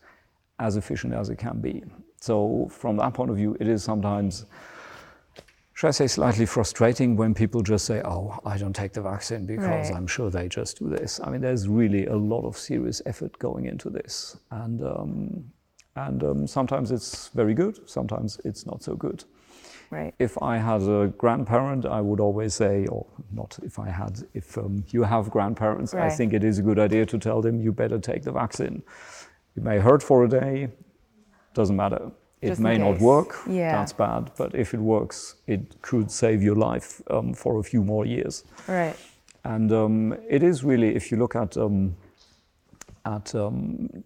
as 0.61 0.77
efficient 0.77 1.15
as 1.15 1.29
it 1.29 1.39
can 1.39 1.61
be. 1.61 1.83
So 2.21 2.69
from 2.71 2.97
that 2.97 3.15
point 3.15 3.31
of 3.31 3.37
view, 3.37 3.57
it 3.61 3.69
is 3.69 3.83
sometimes 3.83 4.45
should 5.79 5.87
I 5.87 5.91
say, 5.93 6.09
slightly 6.09 6.45
frustrating 6.45 7.15
when 7.15 7.35
people 7.35 7.63
just 7.63 7.85
say, 7.85 8.03
oh, 8.05 8.37
I 8.45 8.59
don't 8.59 8.75
take 8.75 8.95
the 8.95 9.01
vaccine 9.01 9.47
because 9.47 9.91
Right. 9.91 9.95
I'm 9.95 10.09
sure 10.09 10.29
they 10.29 10.49
just 10.49 10.81
do 10.81 10.89
this. 10.89 11.21
I 11.23 11.31
mean, 11.31 11.41
there's 11.41 11.69
really 11.69 12.07
a 12.07 12.17
lot 12.17 12.45
of 12.45 12.59
serious 12.59 13.01
effort 13.07 13.39
going 13.39 13.67
into 13.67 13.89
this. 13.89 14.37
And, 14.51 14.83
um, 14.83 15.45
and 15.95 16.25
um, 16.25 16.47
sometimes 16.49 16.91
it's 16.91 17.29
very 17.29 17.55
good, 17.55 17.89
sometimes 17.89 18.41
it's 18.45 18.67
not 18.67 18.83
so 18.83 18.97
good. 18.97 19.23
Right. 19.91 20.13
If 20.19 20.37
I 20.43 20.57
had 20.57 20.83
a 20.83 21.15
grandparent, 21.17 21.87
I 21.87 22.01
would 22.01 22.19
always 22.19 22.55
say, 22.55 22.87
or 22.87 23.07
not 23.31 23.57
if 23.63 23.79
I 23.79 23.89
had, 23.89 24.27
if 24.35 24.59
um, 24.59 24.85
you 24.89 25.05
have 25.05 25.31
grandparents, 25.31 25.95
I 25.95 26.09
think 26.11 26.33
it 26.33 26.43
is 26.43 26.59
a 26.59 26.63
good 26.63 26.81
idea 26.81 27.07
to 27.07 27.19
tell 27.19 27.41
them 27.41 27.61
you 27.61 27.71
better 27.71 28.01
take 28.01 28.25
the 28.25 28.33
vaccine. 28.33 28.83
It 29.57 29.63
may 29.63 29.79
hurt 29.79 30.03
for 30.03 30.25
a 30.25 30.29
day, 30.29 30.71
doesn't 31.55 31.77
matter. 31.77 32.11
It 32.41 32.49
Just 32.49 32.61
may 32.61 32.79
not 32.79 33.01
work, 33.01 33.35
Yeah. 33.49 33.73
that's 33.73 33.93
bad, 33.93 34.31
but 34.37 34.55
if 34.55 34.73
it 34.73 34.81
works, 34.81 35.35
it 35.47 35.61
could 35.83 36.11
save 36.11 36.41
your 36.43 36.55
life 36.55 37.03
um, 37.11 37.35
for 37.35 37.59
a 37.59 37.63
few 37.63 37.83
more 37.83 38.07
years. 38.07 38.45
Right. 38.69 38.95
And 39.45 39.73
um, 39.73 40.15
it 40.29 40.43
is 40.43 40.63
really, 40.63 40.95
if 40.95 41.11
you 41.11 41.19
look 41.19 41.35
at 41.35 41.57
um, 41.57 41.97
at 43.05 43.35
um, 43.35 44.05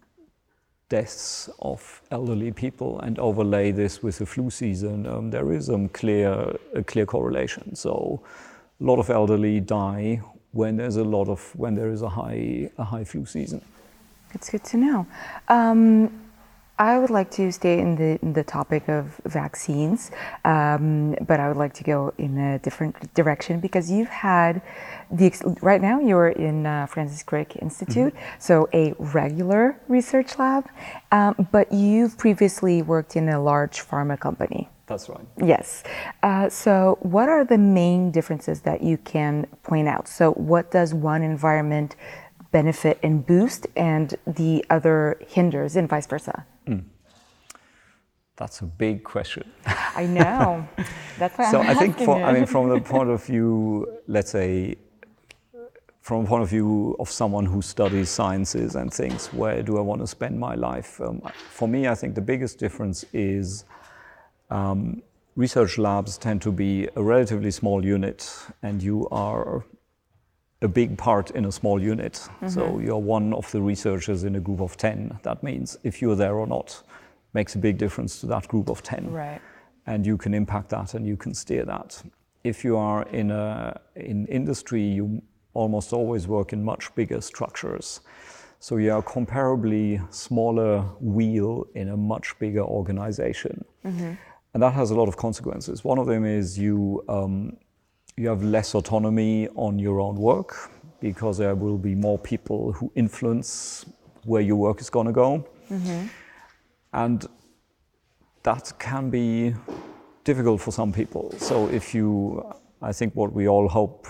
deaths 0.89 1.49
of 1.59 2.01
elderly 2.11 2.51
people 2.51 2.99
and 3.01 3.19
overlay 3.19 3.71
this 3.71 4.01
with 4.01 4.17
the 4.17 4.25
flu 4.25 4.49
season, 4.49 5.05
um, 5.05 5.29
there 5.31 5.51
is 5.51 5.69
um, 5.69 5.89
clear 5.89 6.55
a 6.73 6.83
clear 6.83 7.05
correlation. 7.05 7.75
So, 7.75 8.21
a 8.81 8.83
lot 8.83 8.99
of 8.99 9.09
elderly 9.09 9.59
die 9.59 10.21
when 10.51 10.77
there's 10.77 10.97
a 10.97 11.03
lot 11.03 11.27
of 11.29 11.53
when 11.55 11.75
there 11.75 11.91
is 11.91 12.01
a 12.01 12.09
high 12.09 12.69
a 12.77 12.83
high 12.83 13.03
flu 13.03 13.25
season. 13.25 13.61
It's 14.33 14.49
good 14.49 14.63
to 14.65 14.77
know. 14.77 15.05
I 16.79 16.97
would 16.97 17.11
like 17.11 17.29
to 17.31 17.51
stay 17.51 17.79
in 17.79 17.95
the, 17.95 18.19
in 18.23 18.33
the 18.33 18.43
topic 18.43 18.89
of 18.89 19.21
vaccines, 19.25 20.09
um, 20.43 21.15
but 21.27 21.39
I 21.39 21.47
would 21.47 21.57
like 21.57 21.73
to 21.75 21.83
go 21.83 22.13
in 22.17 22.37
a 22.37 22.57
different 22.59 23.13
direction 23.13 23.59
because 23.59 23.91
you've 23.91 24.09
had 24.09 24.61
the 25.11 25.31
right 25.61 25.81
now 25.81 25.99
you're 25.99 26.29
in 26.29 26.65
uh, 26.65 26.87
Francis 26.87 27.21
Crick 27.21 27.57
Institute, 27.57 28.15
so 28.39 28.67
a 28.73 28.93
regular 28.97 29.79
research 29.87 30.39
lab, 30.39 30.67
um, 31.11 31.47
but 31.51 31.71
you've 31.71 32.17
previously 32.17 32.81
worked 32.81 33.15
in 33.15 33.29
a 33.29 33.39
large 33.39 33.79
pharma 33.79 34.19
company. 34.19 34.67
That's 34.87 35.07
right. 35.09 35.25
Yes. 35.37 35.83
Uh, 36.23 36.49
so, 36.49 36.97
what 37.01 37.29
are 37.29 37.45
the 37.45 37.57
main 37.57 38.11
differences 38.11 38.61
that 38.61 38.81
you 38.81 38.97
can 38.97 39.45
point 39.61 39.87
out? 39.87 40.07
So, 40.07 40.31
what 40.33 40.71
does 40.71 40.93
one 40.93 41.21
environment 41.21 41.95
benefit 42.51 42.99
and 43.01 43.25
boost, 43.25 43.67
and 43.75 44.15
the 44.25 44.65
other 44.69 45.19
hinders, 45.27 45.75
and 45.75 45.87
vice 45.87 46.07
versa? 46.07 46.45
That's 48.35 48.61
a 48.61 48.65
big 48.65 49.03
question. 49.03 49.49
I 49.65 50.05
know. 50.05 50.67
That's 51.19 51.37
why 51.37 51.51
so 51.51 51.61
I'm 51.61 51.69
I 51.69 51.73
think, 51.75 51.97
for, 51.99 52.21
I 52.21 52.33
mean, 52.33 52.45
from 52.45 52.69
the 52.69 52.79
point 52.93 53.09
of 53.09 53.23
view, 53.23 53.87
let's 54.07 54.31
say, 54.31 54.75
from 56.01 56.25
a 56.25 56.27
point 56.27 56.43
of 56.43 56.49
view 56.49 56.95
of 56.99 57.09
someone 57.09 57.45
who 57.45 57.61
studies 57.61 58.09
sciences 58.09 58.75
and 58.75 58.91
thinks, 58.91 59.31
where 59.31 59.61
do 59.61 59.77
I 59.77 59.81
want 59.81 60.01
to 60.01 60.07
spend 60.07 60.39
my 60.39 60.55
life? 60.55 60.99
Um, 60.99 61.21
for 61.51 61.67
me, 61.67 61.87
I 61.87 61.95
think 61.95 62.15
the 62.15 62.21
biggest 62.21 62.57
difference 62.57 63.05
is 63.13 63.65
um, 64.49 65.03
research 65.35 65.77
labs 65.77 66.17
tend 66.17 66.41
to 66.41 66.51
be 66.51 66.89
a 66.95 67.03
relatively 67.03 67.51
small 67.51 67.85
unit, 67.85 68.29
and 68.63 68.81
you 68.81 69.07
are 69.11 69.63
a 70.63 70.67
big 70.67 70.97
part 70.97 71.31
in 71.31 71.45
a 71.45 71.51
small 71.51 71.81
unit. 71.81 72.27
So 72.47 72.79
you're 72.79 72.97
one 72.97 73.33
of 73.33 73.51
the 73.51 73.61
researchers 73.61 74.23
in 74.23 74.35
a 74.35 74.39
group 74.39 74.61
of 74.61 74.77
10. 74.77 75.19
That 75.23 75.43
means 75.43 75.77
if 75.83 76.01
you're 76.01 76.15
there 76.15 76.35
or 76.35 76.47
not 76.47 76.81
makes 77.33 77.55
a 77.55 77.57
big 77.57 77.77
difference 77.77 78.19
to 78.21 78.27
that 78.27 78.47
group 78.47 78.69
of 78.69 78.81
10 78.83 79.11
right. 79.11 79.41
and 79.87 80.05
you 80.05 80.17
can 80.17 80.33
impact 80.33 80.69
that 80.69 80.93
and 80.93 81.05
you 81.05 81.17
can 81.17 81.33
steer 81.33 81.65
that. 81.65 82.01
If 82.43 82.63
you 82.63 82.77
are 82.77 83.03
in 83.09 83.31
a 83.31 83.79
in 83.95 84.27
industry, 84.27 84.81
you 84.81 85.21
almost 85.53 85.93
always 85.93 86.27
work 86.27 86.53
in 86.53 86.63
much 86.63 86.93
bigger 86.95 87.21
structures. 87.21 88.01
So 88.59 88.77
you 88.77 88.93
are 88.93 89.03
comparably 89.03 90.01
smaller 90.13 90.81
wheel 90.99 91.67
in 91.75 91.89
a 91.89 91.97
much 91.97 92.37
bigger 92.39 92.63
organization, 92.63 93.65
and 94.53 94.63
that 94.63 94.73
has 94.73 94.91
a 94.91 94.95
lot 94.95 95.07
of 95.07 95.17
consequences. 95.17 95.83
One 95.83 95.99
of 95.99 96.07
them 96.07 96.25
is 96.25 96.57
you 96.57 97.03
um, 97.09 97.57
you 98.17 98.27
have 98.29 98.43
less 98.43 98.75
autonomy 98.75 99.47
on 99.55 99.79
your 99.79 99.99
own 99.99 100.15
work 100.15 100.69
because 100.99 101.37
there 101.37 101.55
will 101.55 101.77
be 101.77 101.95
more 101.95 102.17
people 102.17 102.71
who 102.73 102.91
influence 102.95 103.85
where 104.25 104.41
your 104.41 104.55
work 104.55 104.79
is 104.79 104.89
going 104.89 105.07
to 105.07 105.11
go, 105.11 105.45
and 106.93 107.25
that 108.43 108.71
can 108.79 109.09
be 109.09 109.53
difficult 110.23 110.61
for 110.61 110.71
some 110.71 110.93
people. 110.93 111.33
So 111.37 111.67
if 111.69 111.93
you, 111.93 112.41
I 112.81 112.93
think 112.93 113.15
what 113.15 113.33
we 113.33 113.47
all 113.49 113.67
hope 113.67 114.07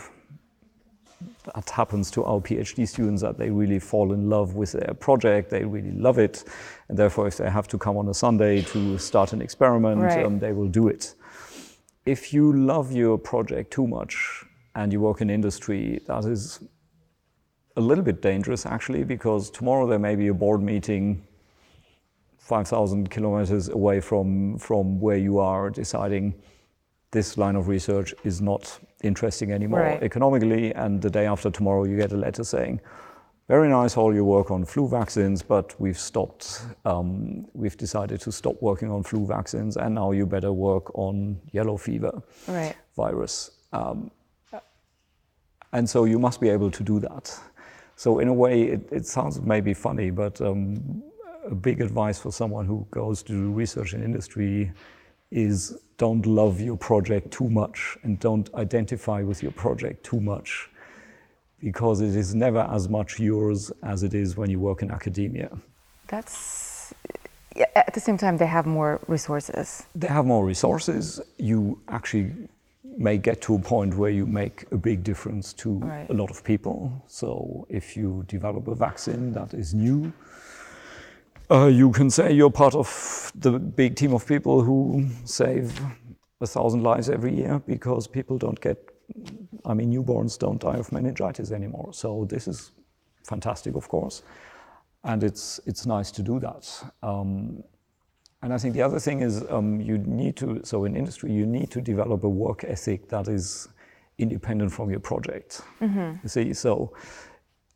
that 1.55 1.69
happens 1.69 2.11
to 2.11 2.23
our 2.25 2.39
PhD 2.39 2.87
students 2.87 3.21
that 3.23 3.37
they 3.37 3.49
really 3.49 3.79
fall 3.79 4.13
in 4.13 4.29
love 4.29 4.55
with 4.55 4.73
their 4.73 4.93
project, 4.93 5.49
they 5.49 5.65
really 5.65 5.91
love 5.91 6.19
it, 6.19 6.43
and 6.89 6.97
therefore 6.97 7.27
if 7.27 7.37
they 7.37 7.49
have 7.49 7.67
to 7.69 7.77
come 7.77 7.97
on 7.97 8.07
a 8.09 8.13
Sunday 8.13 8.61
to 8.61 8.97
start 8.99 9.33
an 9.33 9.41
experiment, 9.41 10.01
Right. 10.01 10.25
um, 10.25 10.37
they 10.39 10.51
will 10.53 10.67
do 10.69 10.87
it. 10.89 11.15
If 12.05 12.33
you 12.33 12.51
love 12.51 12.91
your 12.91 13.17
project 13.17 13.71
too 13.71 13.87
much 13.87 14.43
and 14.75 14.91
you 14.91 14.99
work 14.99 15.21
in 15.21 15.29
industry, 15.29 16.01
that 16.07 16.25
is 16.25 16.59
a 17.77 17.81
little 17.81 18.03
bit 18.03 18.21
dangerous 18.21 18.65
actually, 18.65 19.03
because 19.03 19.49
tomorrow 19.49 19.87
there 19.87 19.99
may 19.99 20.15
be 20.15 20.27
a 20.27 20.33
board 20.33 20.61
meeting 20.61 21.23
5,000 22.39 23.09
kilometers 23.09 23.69
away 23.69 24.01
from, 24.01 24.57
from 24.57 24.99
where 24.99 25.17
you 25.17 25.39
are 25.39 25.69
deciding 25.69 26.33
this 27.11 27.37
line 27.37 27.55
of 27.55 27.67
research 27.69 28.13
is 28.25 28.41
not 28.41 28.79
interesting 29.01 29.51
anymore 29.53 29.79
Right. 29.81 30.03
economically, 30.03 30.73
and 30.73 31.01
the 31.01 31.09
day 31.09 31.25
after 31.25 31.49
tomorrow 31.49 31.85
you 31.85 31.95
get 31.95 32.11
a 32.11 32.17
letter 32.17 32.43
saying, 32.43 32.81
very 33.47 33.67
nice 33.67 33.97
all 33.97 34.13
your 34.13 34.23
work 34.23 34.51
on 34.51 34.65
flu 34.65 34.87
vaccines, 34.87 35.41
but 35.41 35.79
we've 35.79 35.99
stopped, 35.99 36.61
um, 36.85 37.45
we've 37.53 37.77
decided 37.77 38.21
to 38.21 38.31
stop 38.31 38.55
working 38.61 38.89
on 38.89 39.03
flu 39.03 39.25
vaccines, 39.25 39.75
and 39.75 39.95
now 39.95 40.11
you 40.11 40.25
better 40.25 40.53
work 40.53 40.97
on 40.97 41.39
yellow 41.51 41.77
fever 41.77 42.21
right. 42.47 42.75
virus. 42.95 43.51
Um, 43.73 44.11
and 45.73 45.89
so 45.89 46.05
you 46.05 46.19
must 46.19 46.39
be 46.39 46.49
able 46.49 46.71
to 46.71 46.83
do 46.83 46.99
that. 46.99 47.37
So 47.95 48.19
in 48.19 48.27
a 48.27 48.33
way, 48.33 48.63
it, 48.63 48.87
it 48.91 49.05
sounds 49.05 49.41
maybe 49.41 49.73
funny, 49.73 50.09
but 50.09 50.39
um, 50.39 51.03
a 51.45 51.55
big 51.55 51.81
advice 51.81 52.19
for 52.19 52.31
someone 52.31 52.65
who 52.65 52.87
goes 52.91 53.23
to 53.23 53.33
do 53.33 53.51
research 53.51 53.93
in 53.93 54.03
industry 54.03 54.71
is 55.31 55.77
don't 55.97 56.25
love 56.25 56.61
your 56.61 56.77
project 56.77 57.31
too 57.31 57.49
much 57.49 57.97
and 58.03 58.19
don't 58.19 58.53
identify 58.53 59.21
with 59.21 59.41
your 59.41 59.51
project 59.51 60.03
too 60.03 60.19
much 60.19 60.69
because 61.63 62.01
it 62.01 62.15
is 62.15 62.35
never 62.35 62.67
as 62.71 62.89
much 62.89 63.19
yours 63.19 63.71
as 63.83 64.03
it 64.03 64.13
is 64.13 64.35
when 64.35 64.49
you 64.49 64.59
work 64.59 64.81
in 64.81 64.91
academia. 64.91 65.49
That's 66.07 66.93
at 67.75 67.93
the 67.93 67.99
same 67.99 68.17
time 68.17 68.37
they 68.37 68.47
have 68.47 68.65
more 68.65 68.99
resources. 69.07 69.83
They 69.95 70.07
have 70.07 70.25
more 70.25 70.45
resources. 70.45 71.21
You 71.37 71.79
actually 71.87 72.31
may 72.97 73.17
get 73.17 73.41
to 73.41 73.55
a 73.55 73.59
point 73.59 73.95
where 73.95 74.11
you 74.11 74.25
make 74.25 74.65
a 74.71 74.77
big 74.77 75.03
difference 75.03 75.53
to 75.53 75.69
Right. 75.79 76.09
a 76.09 76.13
lot 76.13 76.29
of 76.29 76.43
people. 76.43 76.91
So 77.07 77.65
if 77.69 77.95
you 77.97 78.23
develop 78.27 78.67
a 78.67 78.75
vaccine 78.75 79.33
that 79.33 79.53
is 79.53 79.73
new, 79.73 80.11
uh, 81.49 81.67
you 81.67 81.91
can 81.91 82.09
say 82.09 82.31
you're 82.33 82.51
part 82.51 82.75
of 82.75 83.31
the 83.35 83.51
big 83.59 83.95
team 83.95 84.13
of 84.13 84.25
people 84.27 84.61
who 84.61 85.07
save 85.25 85.79
a 86.41 86.47
thousand 86.47 86.83
lives 86.83 87.09
every 87.09 87.33
year 87.35 87.61
because 87.67 88.07
people 88.07 88.37
don't 88.37 88.59
get, 88.61 88.77
I 89.65 89.73
mean, 89.73 89.91
newborns 89.91 90.37
don't 90.37 90.61
die 90.61 90.77
of 90.77 90.91
meningitis 90.91 91.51
anymore. 91.51 91.93
So 91.93 92.25
this 92.29 92.47
is 92.47 92.71
fantastic, 93.23 93.75
of 93.75 93.87
course, 93.87 94.23
and 95.03 95.23
it's 95.23 95.59
it's 95.65 95.85
nice 95.85 96.11
to 96.11 96.21
do 96.21 96.39
that. 96.39 96.83
Um, 97.01 97.63
and 98.41 98.53
I 98.53 98.57
think 98.57 98.73
the 98.73 98.81
other 98.81 98.99
thing 98.99 99.21
is 99.21 99.43
um, 99.49 99.79
you 99.79 99.97
need 99.97 100.35
to, 100.37 100.59
so 100.63 100.83
in 100.83 100.95
industry, 100.97 101.31
you 101.31 101.45
need 101.45 101.71
to 101.71 101.81
develop 101.81 102.23
a 102.25 102.29
work 102.29 102.65
ethic 102.65 103.07
that 103.07 103.27
is 103.29 103.69
independent 104.17 104.71
from 104.71 104.89
your 104.89 104.99
project. 104.99 105.61
You 106.23 106.29
see, 106.29 106.53
so 106.53 106.93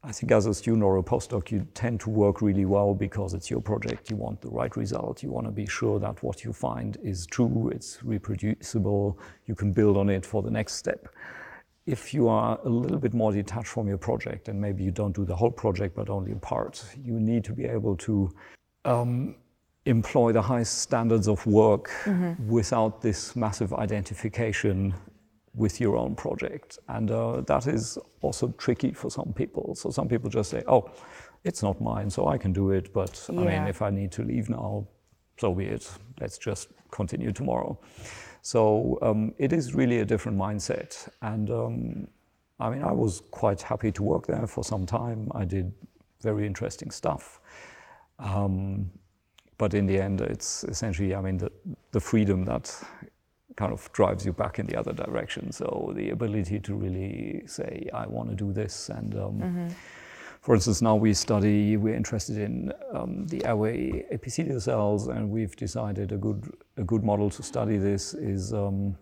I 0.07 0.13
think 0.13 0.31
as 0.31 0.45
a 0.45 0.53
student 0.53 0.83
or 0.83 0.95
a 0.97 1.03
postdoc, 1.03 1.51
you 1.51 1.67
tend 1.73 1.99
to 1.99 2.09
work 2.09 2.41
really 2.41 2.63
well 2.63 2.95
because 2.95 3.33
it's 3.33 3.49
your 3.49 3.59
project. 3.59 4.09
You 4.09 4.15
want 4.15 4.39
the 4.39 4.47
right 4.47 4.73
result. 4.77 5.21
You 5.21 5.31
want 5.31 5.47
to 5.47 5.51
be 5.51 5.65
sure 5.65 5.99
that 5.99 6.23
what 6.23 6.45
you 6.45 6.53
find 6.53 6.97
is 7.03 7.25
true, 7.25 7.69
it's 7.75 8.01
reproducible, 8.05 9.19
you 9.47 9.53
can 9.53 9.73
build 9.73 9.97
on 9.97 10.09
it 10.09 10.25
for 10.25 10.41
the 10.41 10.49
next 10.49 10.75
step. 10.75 11.09
If 11.85 12.13
you 12.13 12.29
are 12.29 12.57
a 12.63 12.69
little 12.69 12.99
bit 12.99 13.13
more 13.13 13.33
detached 13.33 13.67
from 13.67 13.89
your 13.89 13.97
project 13.97 14.47
and 14.47 14.61
maybe 14.61 14.81
you 14.81 14.91
don't 14.91 15.13
do 15.13 15.25
the 15.25 15.35
whole 15.35 15.51
project 15.51 15.93
but 15.93 16.09
only 16.09 16.31
a 16.31 16.37
part, 16.37 16.85
you 17.03 17.19
need 17.19 17.43
to 17.43 17.51
be 17.51 17.65
able 17.65 17.97
to 17.97 18.33
um, 18.85 19.35
employ 19.85 20.31
the 20.31 20.41
highest 20.41 20.79
standards 20.79 21.27
of 21.27 21.45
work 21.45 21.91
without 22.47 23.01
this 23.01 23.35
massive 23.35 23.73
identification 23.73 24.93
with 25.57 25.81
your 25.81 25.97
own 25.97 26.15
project. 26.15 26.79
And 26.87 27.11
uh, 27.11 27.41
that 27.41 27.67
is 27.67 27.97
also 28.21 28.53
tricky 28.57 28.91
for 28.93 29.09
some 29.09 29.33
people. 29.33 29.75
So 29.75 29.89
some 29.89 30.07
people 30.07 30.29
just 30.29 30.49
say, 30.49 30.63
oh, 30.67 30.89
it's 31.43 31.63
not 31.63 31.81
mine, 31.81 32.09
so 32.09 32.27
I 32.27 32.37
can 32.37 32.53
do 32.53 32.71
it. 32.71 32.93
But 32.93 33.25
I 33.29 33.33
mean, 33.33 33.67
if 33.67 33.81
I 33.81 33.89
need 33.89 34.11
to 34.13 34.23
leave 34.23 34.49
now, 34.49 34.87
so 35.37 35.53
be 35.53 35.65
it. 35.65 35.89
Let's 36.19 36.37
just 36.37 36.69
continue 36.91 37.31
tomorrow. 37.31 37.77
So 38.41 38.97
um, 39.01 39.33
it 39.37 39.51
is 39.51 39.73
really 39.73 39.99
a 39.99 40.05
different 40.05 40.37
mindset. 40.37 41.09
And 41.21 41.49
um, 41.49 42.07
I 42.59 42.69
mean, 42.69 42.83
I 42.83 42.91
was 42.91 43.21
quite 43.31 43.61
happy 43.61 43.91
to 43.91 44.03
work 44.03 44.27
there 44.27 44.47
for 44.47 44.63
some 44.63 44.85
time. 44.85 45.31
I 45.33 45.45
did 45.45 45.73
very 46.21 46.45
interesting 46.45 46.91
stuff. 46.91 47.39
Um, 48.19 48.89
but 49.57 49.73
in 49.73 49.87
the 49.87 49.99
end, 49.99 50.21
it's 50.21 50.63
essentially, 50.65 51.15
I 51.15 51.21
mean, 51.21 51.37
the, 51.37 51.51
the 51.91 51.99
freedom 51.99 52.45
that 52.45 52.73
kind 53.57 53.73
of 53.73 53.91
drives 53.91 54.25
you 54.25 54.31
back 54.31 54.59
in 54.59 54.67
the 54.67 54.77
other 54.77 54.93
direction. 54.93 55.51
So 55.51 55.91
the 55.95 56.11
ability 56.11 56.59
to 56.61 56.75
really 56.75 57.43
say, 57.47 57.89
I 57.93 58.05
want 58.07 58.29
to 58.29 58.35
do 58.35 58.53
this. 58.53 58.89
And 58.89 59.15
um, 59.15 59.75
for 60.41 60.55
instance, 60.55 60.81
now 60.81 60.95
we 60.95 61.13
study, 61.13 61.75
we're 61.75 61.95
interested 61.95 62.37
in 62.37 62.71
um, 62.93 63.25
the 63.27 63.43
airway 63.43 64.05
epithelial 64.11 64.61
cells, 64.61 65.07
and 65.07 65.29
we've 65.29 65.55
decided 65.55 66.11
a 66.11 66.17
good, 66.17 66.55
a 66.77 66.83
good 66.83 67.03
model 67.03 67.29
to 67.31 67.43
study 67.43 67.77
this 67.77 68.13
is, 68.13 68.53
um, 68.53 68.95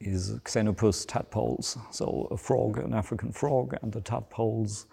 is 0.00 0.32
Xenopus 0.40 1.06
tadpoles. 1.06 1.76
So 1.90 2.28
a 2.30 2.36
frog, 2.38 2.78
an 2.78 2.94
African 2.94 3.30
frog, 3.30 3.76
and 3.82 3.92
the 3.92 4.00
tadpoles 4.00 4.86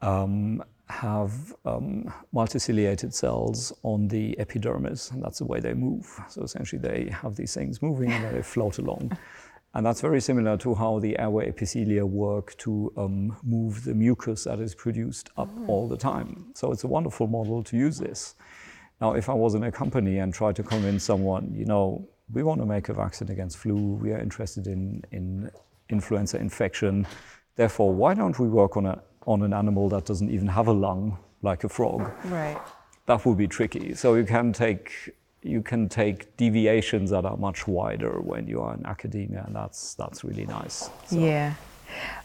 um, 0.00 0.62
have 0.88 1.54
um, 1.64 2.12
multiciliated 2.34 3.12
cells 3.12 3.72
on 3.82 4.08
the 4.08 4.38
epidermis, 4.38 5.10
and 5.10 5.22
that's 5.22 5.38
the 5.38 5.46
way 5.46 5.60
they 5.60 5.74
move. 5.74 6.06
So 6.28 6.42
essentially, 6.42 6.80
they 6.80 7.10
have 7.10 7.36
these 7.36 7.54
things 7.54 7.80
moving 7.80 8.12
and 8.12 8.36
they 8.36 8.42
float 8.42 8.78
along. 8.78 9.16
And 9.74 9.84
that's 9.84 10.00
very 10.00 10.20
similar 10.20 10.56
to 10.58 10.74
how 10.74 11.00
the 11.00 11.18
airway 11.18 11.50
epithelia 11.50 12.04
work 12.04 12.56
to 12.58 12.92
um, 12.96 13.36
move 13.42 13.82
the 13.82 13.94
mucus 13.94 14.44
that 14.44 14.60
is 14.60 14.72
produced 14.74 15.30
up 15.36 15.50
all 15.66 15.88
the 15.88 15.96
time. 15.96 16.46
So 16.54 16.70
it's 16.70 16.84
a 16.84 16.88
wonderful 16.88 17.26
model 17.26 17.64
to 17.64 17.76
use 17.76 17.98
this. 17.98 18.36
Now, 19.00 19.14
if 19.14 19.28
I 19.28 19.34
was 19.34 19.54
in 19.54 19.64
a 19.64 19.72
company 19.72 20.18
and 20.18 20.32
tried 20.32 20.54
to 20.56 20.62
convince 20.62 21.02
someone, 21.02 21.52
you 21.52 21.64
know, 21.64 22.08
we 22.32 22.44
want 22.44 22.60
to 22.60 22.66
make 22.66 22.88
a 22.88 22.94
vaccine 22.94 23.30
against 23.30 23.56
flu, 23.56 23.74
we 23.74 24.12
are 24.12 24.20
interested 24.20 24.68
in, 24.68 25.02
in 25.10 25.50
influenza 25.88 26.38
infection, 26.38 27.04
therefore, 27.56 27.92
why 27.92 28.14
don't 28.14 28.38
we 28.38 28.48
work 28.48 28.76
on, 28.76 28.86
a, 28.86 29.02
on 29.26 29.42
an 29.42 29.52
animal 29.52 29.88
that 29.90 30.04
doesn't 30.04 30.30
even 30.30 30.48
have 30.48 30.66
a 30.68 30.72
lung, 30.72 31.18
like 31.42 31.64
a 31.64 31.68
frog? 31.68 32.10
Right. 32.24 32.58
That 33.06 33.24
would 33.26 33.36
be 33.38 33.48
tricky. 33.48 33.94
So 33.94 34.14
you 34.14 34.24
can 34.24 34.52
take 34.52 34.90
you 35.42 35.60
can 35.60 35.90
take 35.90 36.34
deviations 36.38 37.10
that 37.10 37.26
are 37.26 37.36
much 37.36 37.68
wider 37.68 38.18
when 38.20 38.46
you 38.48 38.62
are 38.62 38.72
in 38.74 38.86
academia, 38.86 39.44
and 39.46 39.54
that's 39.54 39.94
that's 39.94 40.24
really 40.24 40.46
nice. 40.46 40.88
So- 41.06 41.18
Yeah. 41.18 41.54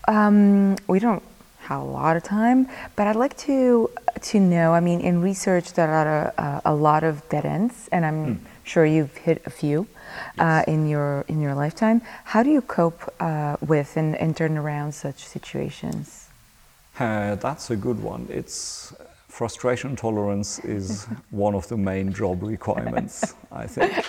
Um, 0.08 0.78
we 0.88 1.00
don't 1.00 1.22
have 1.60 1.82
a 1.82 1.84
lot 1.84 2.16
of 2.18 2.24
time, 2.24 2.68
but 2.96 3.08
I'd 3.08 3.18
like 3.18 3.36
to 3.40 3.90
to 4.22 4.40
know. 4.40 4.74
I 4.74 4.80
mean, 4.80 5.02
in 5.02 5.22
research, 5.22 5.74
there 5.74 5.90
are 5.92 6.34
a, 6.38 6.62
a 6.66 6.74
lot 6.74 7.04
of 7.04 7.28
dead 7.30 7.46
ends, 7.46 7.90
and 7.92 8.06
I'm 8.06 8.46
sure 8.64 8.86
you've 8.86 9.16
hit 9.18 9.42
a 9.46 9.50
few 9.50 9.86
uh, 10.40 10.64
in 10.68 10.88
your 10.88 11.26
in 11.28 11.42
your 11.42 11.54
lifetime. 11.54 12.02
How 12.24 12.42
do 12.42 12.50
you 12.50 12.62
cope 12.62 13.02
uh, 13.20 13.58
with 13.68 13.98
and, 13.98 14.16
and 14.16 14.36
turn 14.36 14.58
around 14.58 14.94
such 14.94 15.26
situations? 15.26 16.29
Uh, 17.00 17.36
that's 17.36 17.72
a 17.72 17.78
good 17.78 17.98
one. 18.04 18.28
It's 18.30 18.94
frustration 19.30 19.96
tolerance 19.96 20.60
is 20.60 21.06
one 21.30 21.56
of 21.56 21.66
the 21.70 21.78
main 21.78 22.12
job 22.12 22.44
requirements, 22.44 23.36
I 23.52 23.68
think. 23.68 24.06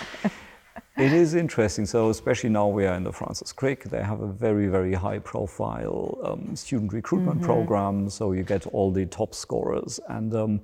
It 0.97 1.13
is 1.13 1.35
interesting. 1.35 1.85
So, 1.85 2.09
especially 2.09 2.49
now 2.49 2.67
we 2.67 2.85
are 2.85 2.95
in 2.95 3.03
the 3.03 3.13
Francis 3.13 3.53
Crick, 3.53 3.85
they 3.85 4.03
have 4.03 4.19
a 4.19 4.27
very, 4.27 4.67
very 4.67 4.93
high 4.93 5.19
profile 5.19 6.17
um, 6.23 6.53
student 6.55 6.91
recruitment 6.91 7.41
program. 7.41 8.09
So, 8.09 8.33
you 8.33 8.43
get 8.43 8.67
all 8.67 8.91
the 8.91 9.05
top 9.05 9.33
scorers. 9.33 10.01
And 10.09 10.35
um, 10.35 10.61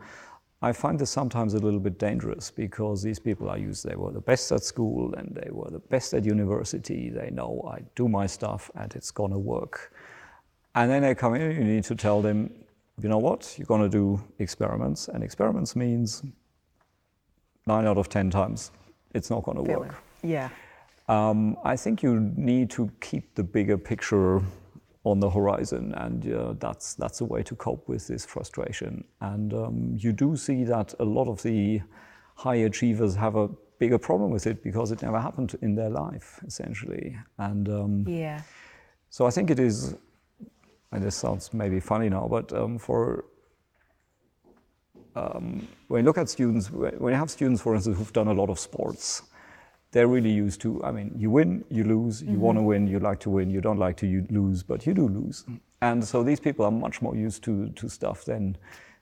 I 0.62 0.74
find 0.74 1.00
this 1.00 1.12
sometimes 1.12 1.54
a 1.54 1.60
little 1.60 1.80
bit 1.80 1.98
dangerous 1.98 2.52
because 2.52 3.02
these 3.02 3.20
people 3.20 3.48
are 3.48 3.58
used, 3.58 3.88
they 3.88 3.96
were 3.96 4.12
the 4.12 4.20
best 4.20 4.52
at 4.52 4.64
school 4.64 5.14
and 5.14 5.34
they 5.34 5.50
were 5.50 5.70
the 5.70 5.80
best 5.80 6.14
at 6.14 6.26
university. 6.26 7.10
They 7.10 7.30
know 7.30 7.66
I 7.72 7.84
do 7.96 8.10
my 8.10 8.26
stuff 8.26 8.70
and 8.76 8.94
it's 8.96 9.12
going 9.12 9.32
to 9.32 9.40
work. 9.40 9.94
And 10.78 10.92
then 10.92 11.02
they 11.02 11.16
come 11.16 11.34
in, 11.34 11.42
you 11.56 11.64
need 11.64 11.84
to 11.86 11.96
tell 11.96 12.22
them, 12.22 12.52
you 13.02 13.10
know 13.10 13.18
what, 13.18 13.56
you're 13.58 13.66
going 13.66 13.82
to 13.82 13.90
do 13.90 14.24
experiments. 14.38 15.08
And 15.08 15.24
experiments 15.24 15.76
means 15.76 16.22
nine 17.66 17.86
out 17.88 17.98
of 17.98 18.10
10 18.10 18.30
times 18.30 18.72
it's 19.14 19.30
not 19.30 19.44
going 19.44 19.58
to 19.58 19.64
work. 19.64 19.96
Yeah. 20.22 20.50
Um, 21.10 21.58
I 21.64 21.76
think 21.76 22.04
you 22.04 22.20
need 22.36 22.70
to 22.72 22.92
keep 23.02 23.34
the 23.34 23.44
bigger 23.44 23.78
picture 23.78 24.42
on 25.04 25.20
the 25.20 25.30
horizon, 25.30 25.94
and 25.96 26.34
uh, 26.34 26.54
that's 26.60 26.94
that's 26.96 27.22
a 27.22 27.26
way 27.26 27.42
to 27.44 27.56
cope 27.56 27.88
with 27.88 28.08
this 28.08 28.26
frustration. 28.26 29.06
And 29.22 29.54
um, 29.54 29.96
you 29.98 30.12
do 30.12 30.36
see 30.36 30.66
that 30.66 30.94
a 31.00 31.06
lot 31.06 31.28
of 31.30 31.42
the 31.44 31.82
high 32.36 32.56
achievers 32.70 33.16
have 33.16 33.36
a 33.38 33.48
bigger 33.80 33.98
problem 33.98 34.32
with 34.32 34.46
it 34.48 34.62
because 34.62 34.92
it 34.92 35.02
never 35.02 35.20
happened 35.22 35.56
in 35.62 35.76
their 35.76 35.90
life, 35.90 36.42
essentially. 36.46 37.18
And 37.38 37.70
um, 37.70 38.06
Yeah. 38.08 38.42
so 39.10 39.26
I 39.26 39.32
think 39.32 39.50
it 39.50 39.60
is, 39.60 39.96
and 40.92 41.04
this 41.04 41.16
sounds 41.16 41.54
maybe 41.54 41.80
funny 41.80 42.10
now, 42.10 42.28
but 42.30 42.54
um, 42.54 42.78
for 42.78 43.26
um, 45.16 45.68
when 45.88 46.04
you 46.04 46.06
look 46.06 46.18
at 46.18 46.30
students, 46.30 46.72
when 46.72 47.12
you 47.14 47.20
have 47.20 47.30
students, 47.30 47.62
for 47.62 47.76
instance, 47.76 47.98
who've 47.98 48.14
done 48.14 48.28
a 48.28 48.34
lot 48.34 48.50
of 48.50 48.60
sports, 48.60 49.24
they're 49.92 50.08
really 50.08 50.32
used 50.32 50.62
to. 50.62 50.84
I 50.84 50.92
mean, 50.92 51.12
you 51.18 51.30
win, 51.32 51.66
you 51.70 51.84
lose. 51.84 52.22
You 52.22 52.40
want 52.40 52.58
to 52.58 52.62
win, 52.62 52.88
you 52.88 53.00
like 53.00 53.20
to 53.22 53.30
win. 53.30 53.50
You 53.50 53.62
don't 53.62 53.80
like 53.80 53.98
to 53.98 54.08
you 54.08 54.26
lose, 54.30 54.64
but 54.64 54.86
you 54.86 54.94
do 54.94 55.08
lose. 55.08 55.46
And 55.82 56.04
so 56.04 56.24
these 56.24 56.40
people 56.40 56.66
are 56.66 56.72
much 56.72 57.02
more 57.02 57.16
used 57.16 57.44
to 57.46 57.70
to 57.70 57.90
stuff 57.90 58.26
than 58.26 58.58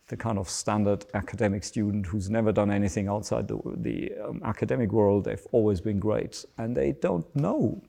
the 0.08 0.18
kind 0.18 0.38
of 0.38 0.48
standard 0.50 1.06
academic 1.16 1.64
student 1.64 2.06
who's 2.06 2.30
never 2.30 2.52
done 2.52 2.70
anything 2.70 3.08
outside 3.08 3.48
the, 3.48 3.58
the 3.78 4.12
um, 4.24 4.40
academic 4.46 4.92
world. 4.92 5.26
They've 5.26 5.48
always 5.52 5.82
been 5.82 6.00
great, 6.00 6.46
and 6.58 6.78
they 6.78 6.94
don't 6.94 7.26
know 7.36 7.82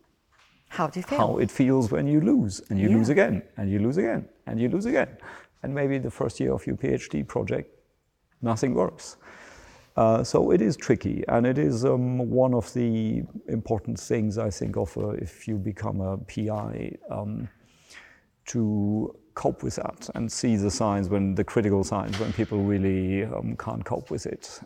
How 0.76 0.88
do 0.88 1.00
you 1.00 1.04
feel? 1.04 1.18
how 1.18 1.38
it 1.38 1.50
feels 1.50 1.90
when 1.90 2.06
you 2.06 2.20
lose 2.20 2.60
and 2.68 2.78
you 2.78 2.88
Yeah. 2.88 2.96
lose 2.96 3.08
again 3.08 3.42
and 3.56 3.70
you 3.70 3.78
lose 3.78 3.96
again 3.96 4.28
and 4.46 4.60
you 4.60 4.68
lose 4.68 4.86
again 4.86 5.08
and 5.62 5.74
maybe 5.74 5.98
the 5.98 6.10
first 6.10 6.38
year 6.40 6.52
of 6.52 6.66
your 6.66 6.76
PhD 6.76 7.26
project, 7.26 7.68
nothing 8.42 8.74
works. 8.74 9.16
Uh, 9.96 10.22
so 10.22 10.50
it 10.50 10.60
is 10.60 10.76
tricky, 10.76 11.24
and 11.28 11.46
it 11.46 11.56
is 11.56 11.84
um, 11.86 12.18
one 12.30 12.52
of 12.52 12.70
the 12.74 13.22
important 13.48 13.98
things 13.98 14.36
I 14.36 14.50
think 14.50 14.76
of 14.76 14.94
uh, 14.98 15.08
if 15.26 15.48
you 15.48 15.56
become 15.56 16.02
a 16.02 16.18
PI 16.18 16.96
um, 17.10 17.48
to 18.46 19.16
cope 19.34 19.62
with 19.62 19.76
that 19.76 20.10
and 20.14 20.30
see 20.30 20.56
the 20.56 20.70
signs 20.70 21.08
when 21.08 21.34
the 21.34 21.44
critical 21.44 21.82
signs 21.82 22.18
when 22.20 22.32
people 22.34 22.58
really 22.58 23.24
um, 23.24 23.56
can't 23.56 23.84
cope 23.86 24.10
with 24.10 24.26
it. 24.26 24.60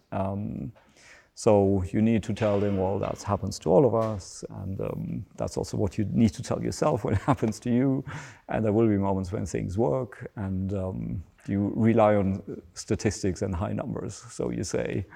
So 1.34 1.82
you 1.90 2.02
need 2.02 2.22
to 2.24 2.34
tell 2.34 2.60
them, 2.60 2.76
well, 2.76 2.98
that 2.98 3.22
happens 3.22 3.58
to 3.60 3.70
all 3.70 3.86
of 3.86 3.94
us, 3.94 4.44
and 4.62 4.80
um, 4.80 5.26
that's 5.36 5.56
also 5.56 5.76
what 5.76 5.96
you 5.96 6.04
need 6.12 6.34
to 6.34 6.42
tell 6.42 6.62
yourself 6.62 7.04
when 7.04 7.14
it 7.14 7.22
happens 7.22 7.58
to 7.60 7.70
you. 7.70 8.04
And 8.48 8.64
there 8.64 8.72
will 8.72 8.88
be 8.88 8.98
moments 8.98 9.32
when 9.32 9.46
things 9.46 9.78
work, 9.78 10.30
and 10.36 10.74
um, 10.74 11.22
you 11.46 11.72
rely 11.74 12.16
on 12.16 12.42
statistics 12.74 13.42
and 13.42 13.54
high 13.54 13.72
numbers. 13.72 14.22
So 14.30 14.50
you 14.50 14.64
say 14.64 15.06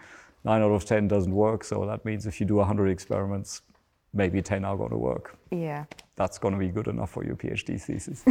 nine 0.44 0.62
out 0.62 0.70
of 0.70 0.84
10 0.84 1.08
doesn't 1.08 1.34
work. 1.34 1.64
So 1.64 1.86
that 1.86 2.04
means 2.04 2.26
if 2.26 2.40
you 2.40 2.46
do 2.46 2.56
100 2.56 2.88
experiments, 2.88 3.62
maybe 4.12 4.40
10 4.40 4.64
are 4.64 4.76
going 4.76 4.90
to 4.90 4.98
work. 4.98 5.36
Yeah. 5.50 5.84
That's 6.16 6.38
going 6.38 6.54
to 6.54 6.60
be 6.60 6.68
good 6.68 6.86
enough 6.86 7.10
for 7.10 7.24
your 7.24 7.34
PhD 7.34 7.80
thesis. 7.80 8.24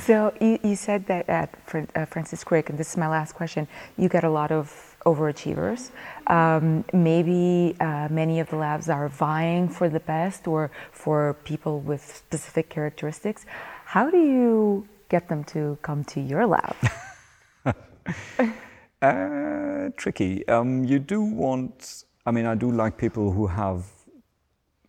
so 0.04 0.34
you, 0.40 0.58
you, 0.62 0.76
said 0.76 1.06
that 1.06 1.28
at 1.28 1.54
uh, 1.94 2.04
Francis 2.04 2.44
Crick, 2.44 2.68
and 2.68 2.78
this 2.78 2.90
is 2.90 2.96
my 2.96 3.08
last 3.08 3.34
question, 3.34 3.66
you 3.96 4.08
get 4.08 4.24
a 4.24 4.30
lot 4.30 4.52
of 4.52 4.87
overachievers. 5.08 5.90
Um, 6.26 6.84
maybe 6.92 7.76
uh, 7.80 8.08
many 8.10 8.40
of 8.40 8.48
the 8.50 8.56
labs 8.56 8.88
are 8.88 9.08
vying 9.08 9.68
for 9.68 9.88
the 9.88 10.00
best 10.00 10.46
or 10.46 10.70
for 10.92 11.18
people 11.44 11.80
with 11.80 12.02
specific 12.02 12.68
characteristics. 12.68 13.46
How 13.84 14.10
do 14.10 14.18
you 14.18 14.86
get 15.08 15.28
them 15.28 15.42
to 15.44 15.78
come 15.82 16.04
to 16.04 16.20
your 16.20 16.44
lab? 16.46 16.76
uh, 19.02 19.88
tricky. 19.96 20.46
Um, 20.48 20.84
you 20.84 20.98
do 20.98 21.20
want, 21.22 22.04
I 22.26 22.30
mean, 22.30 22.46
I 22.46 22.54
do 22.54 22.70
like 22.70 22.98
people 22.98 23.32
who 23.32 23.46
have, 23.46 23.86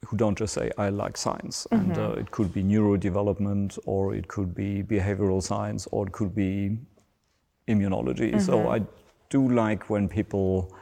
who 0.06 0.18
don't 0.18 0.38
just 0.38 0.54
say, 0.54 0.72
I 0.78 0.90
like 0.90 1.16
science. 1.18 1.68
Mm-hmm. 1.72 1.92
And 1.92 1.98
uh, 1.98 2.12
it 2.22 2.32
could 2.32 2.54
be 2.54 2.64
neurodevelopment, 2.64 3.80
or 3.86 4.14
it 4.14 4.28
could 4.28 4.54
be 4.54 4.84
behavioral 4.84 5.42
science, 5.42 5.88
or 5.92 6.08
it 6.08 6.12
could 6.12 6.36
be 6.36 6.78
immunology. 7.68 8.32
Mm-hmm. 8.32 8.40
So 8.40 8.70
I 8.70 8.82
do 9.30 9.50
like 9.50 9.90
when 9.90 10.08
people 10.08 10.76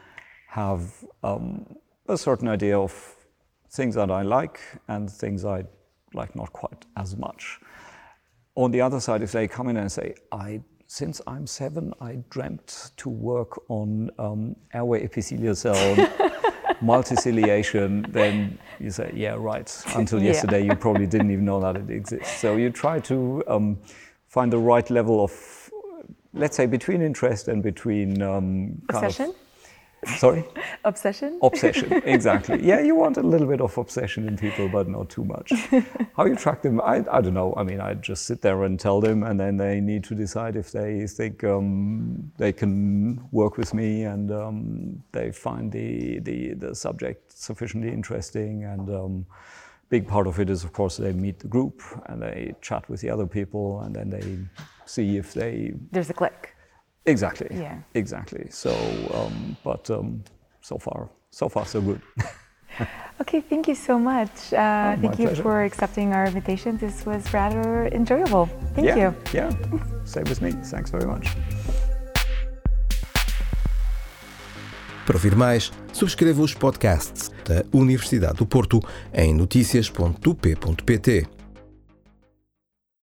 have 0.50 0.94
um, 1.24 1.66
a 2.08 2.18
certain 2.18 2.48
idea 2.48 2.78
of 2.78 2.94
things 3.70 3.96
that 3.96 4.10
I 4.10 4.22
like 4.22 4.60
and 4.88 5.10
things 5.10 5.46
I 5.46 5.66
like 6.14 6.36
not 6.36 6.54
quite 6.54 6.86
as 6.96 7.16
much 7.18 7.60
on 8.58 8.72
the 8.72 8.82
other 8.82 9.00
side, 9.00 9.22
if 9.22 9.32
they 9.32 9.48
come 9.48 9.70
in 9.70 9.78
and 9.78 9.90
say, 9.90 10.16
I, 10.32 10.62
since 10.88 11.22
I'm 11.28 11.46
seven, 11.46 11.94
I 12.02 12.18
dreamt 12.32 12.92
to 12.98 13.08
work 13.08 13.62
on 13.70 14.10
um, 14.18 14.56
airway 14.74 15.04
epithelial 15.04 15.56
cell 15.56 15.76
multiciliation, 16.82 18.12
then 18.12 18.58
you 18.80 18.90
say, 18.90 19.12
yeah, 19.16 19.36
right. 19.38 19.72
Until 19.96 20.20
yeah. 20.20 20.32
yesterday, 20.32 20.66
you 20.66 20.76
probably 20.76 21.06
didn't 21.06 21.30
even 21.30 21.46
know 21.46 21.60
that 21.62 21.76
it 21.76 21.92
exists. 21.92 22.40
So 22.40 22.56
you 22.56 22.72
try 22.72 23.00
to 23.02 23.44
um, 23.48 23.78
find 24.28 24.52
the 24.52 24.58
right 24.58 24.90
level 24.90 25.24
of, 25.24 25.67
let's 26.38 26.56
say, 26.56 26.66
between 26.66 27.02
interest 27.02 27.48
and 27.48 27.62
between 27.64 28.22
um, 28.22 28.82
obsession. 28.90 29.30
Of, 29.30 29.36
Sorry? 30.06 30.46
obsession? 30.86 31.40
Obsession, 31.42 31.92
exactly. 32.06 32.64
yeah, 32.64 32.80
you 32.80 32.96
want 32.96 33.18
a 33.18 33.22
little 33.22 33.48
bit 33.48 33.62
of 33.62 33.78
obsession 33.78 34.28
in 34.28 34.38
people, 34.38 34.70
but 34.70 34.88
not 34.88 35.10
too 35.10 35.26
much. 35.26 35.52
How 36.16 36.26
you 36.26 36.36
track 36.36 36.62
them, 36.62 36.80
I, 36.82 37.04
I 37.12 37.22
don't 37.22 37.34
know. 37.34 37.54
I 37.58 37.64
mean, 37.64 37.82
I 37.82 37.96
just 37.96 38.26
sit 38.26 38.42
there 38.42 38.64
and 38.64 38.80
tell 38.80 39.02
them, 39.02 39.24
and 39.24 39.40
then 39.40 39.58
they 39.58 39.82
need 39.82 40.04
to 40.06 40.16
decide 40.16 40.56
if 40.56 40.72
they 40.72 41.08
think 41.08 41.44
um, 41.44 42.32
they 42.38 42.54
can 42.54 43.28
work 43.32 43.58
with 43.58 43.74
me 43.74 44.04
and 44.04 44.32
um, 44.32 45.04
they 45.12 45.32
find 45.32 45.72
the, 45.72 46.20
the, 46.20 46.54
the 46.54 46.76
subject 46.76 47.32
sufficiently 47.32 47.90
interesting. 47.92 48.66
And 48.66 48.90
um, 48.90 49.26
big 49.90 50.08
part 50.08 50.28
of 50.28 50.40
it 50.40 50.50
is, 50.50 50.64
of 50.64 50.74
course, 50.74 50.98
they 50.98 51.12
meet 51.12 51.40
the 51.40 51.48
group 51.48 51.82
and 52.06 52.22
they 52.22 52.54
chat 52.62 52.88
with 52.88 53.02
the 53.02 53.10
other 53.10 53.26
people, 53.26 53.82
and 53.82 53.96
then 53.96 54.10
they 54.10 54.38
see 54.88 55.18
if 55.18 55.34
they. 55.34 55.74
There's 55.92 56.10
a 56.10 56.14
click. 56.14 56.56
Exactly. 57.06 57.48
Yeah. 57.52 57.80
Exactly. 57.94 58.48
So, 58.50 58.72
um, 59.14 59.56
but 59.64 59.90
um, 59.90 60.24
so 60.62 60.78
far, 60.78 61.10
so 61.32 61.48
far, 61.48 61.66
so 61.66 61.82
good. 61.82 62.02
okay, 63.22 63.42
thank 63.42 63.68
you 63.68 63.76
so 63.76 63.98
much. 63.98 64.54
Uh, 64.54 64.96
oh, 64.98 65.02
thank 65.02 65.20
you 65.20 65.28
pleasure. 65.28 65.44
for 65.44 65.64
accepting 65.64 66.14
our 66.14 66.26
invitation. 66.26 66.78
This 66.78 67.06
was 67.06 67.34
rather 67.34 67.88
enjoyable. 67.88 68.50
Thank 68.76 68.88
yeah, 68.88 68.98
you. 68.98 69.16
Yeah, 69.34 69.52
same 70.04 70.26
with 70.26 70.42
me. 70.42 70.52
Thanks 70.52 70.92
very 70.92 71.06
much. 71.06 71.28
Para 75.06 75.16
ouvir 75.16 75.38
mais, 75.38 75.72
subscreva 75.94 76.42
os 76.42 76.54
podcasts 76.54 77.32
da 77.46 77.64
Universidade 77.72 78.40
do 78.40 78.46
Porto 78.46 78.82
em 79.14 79.34
notícias.up.pt. 79.34 81.37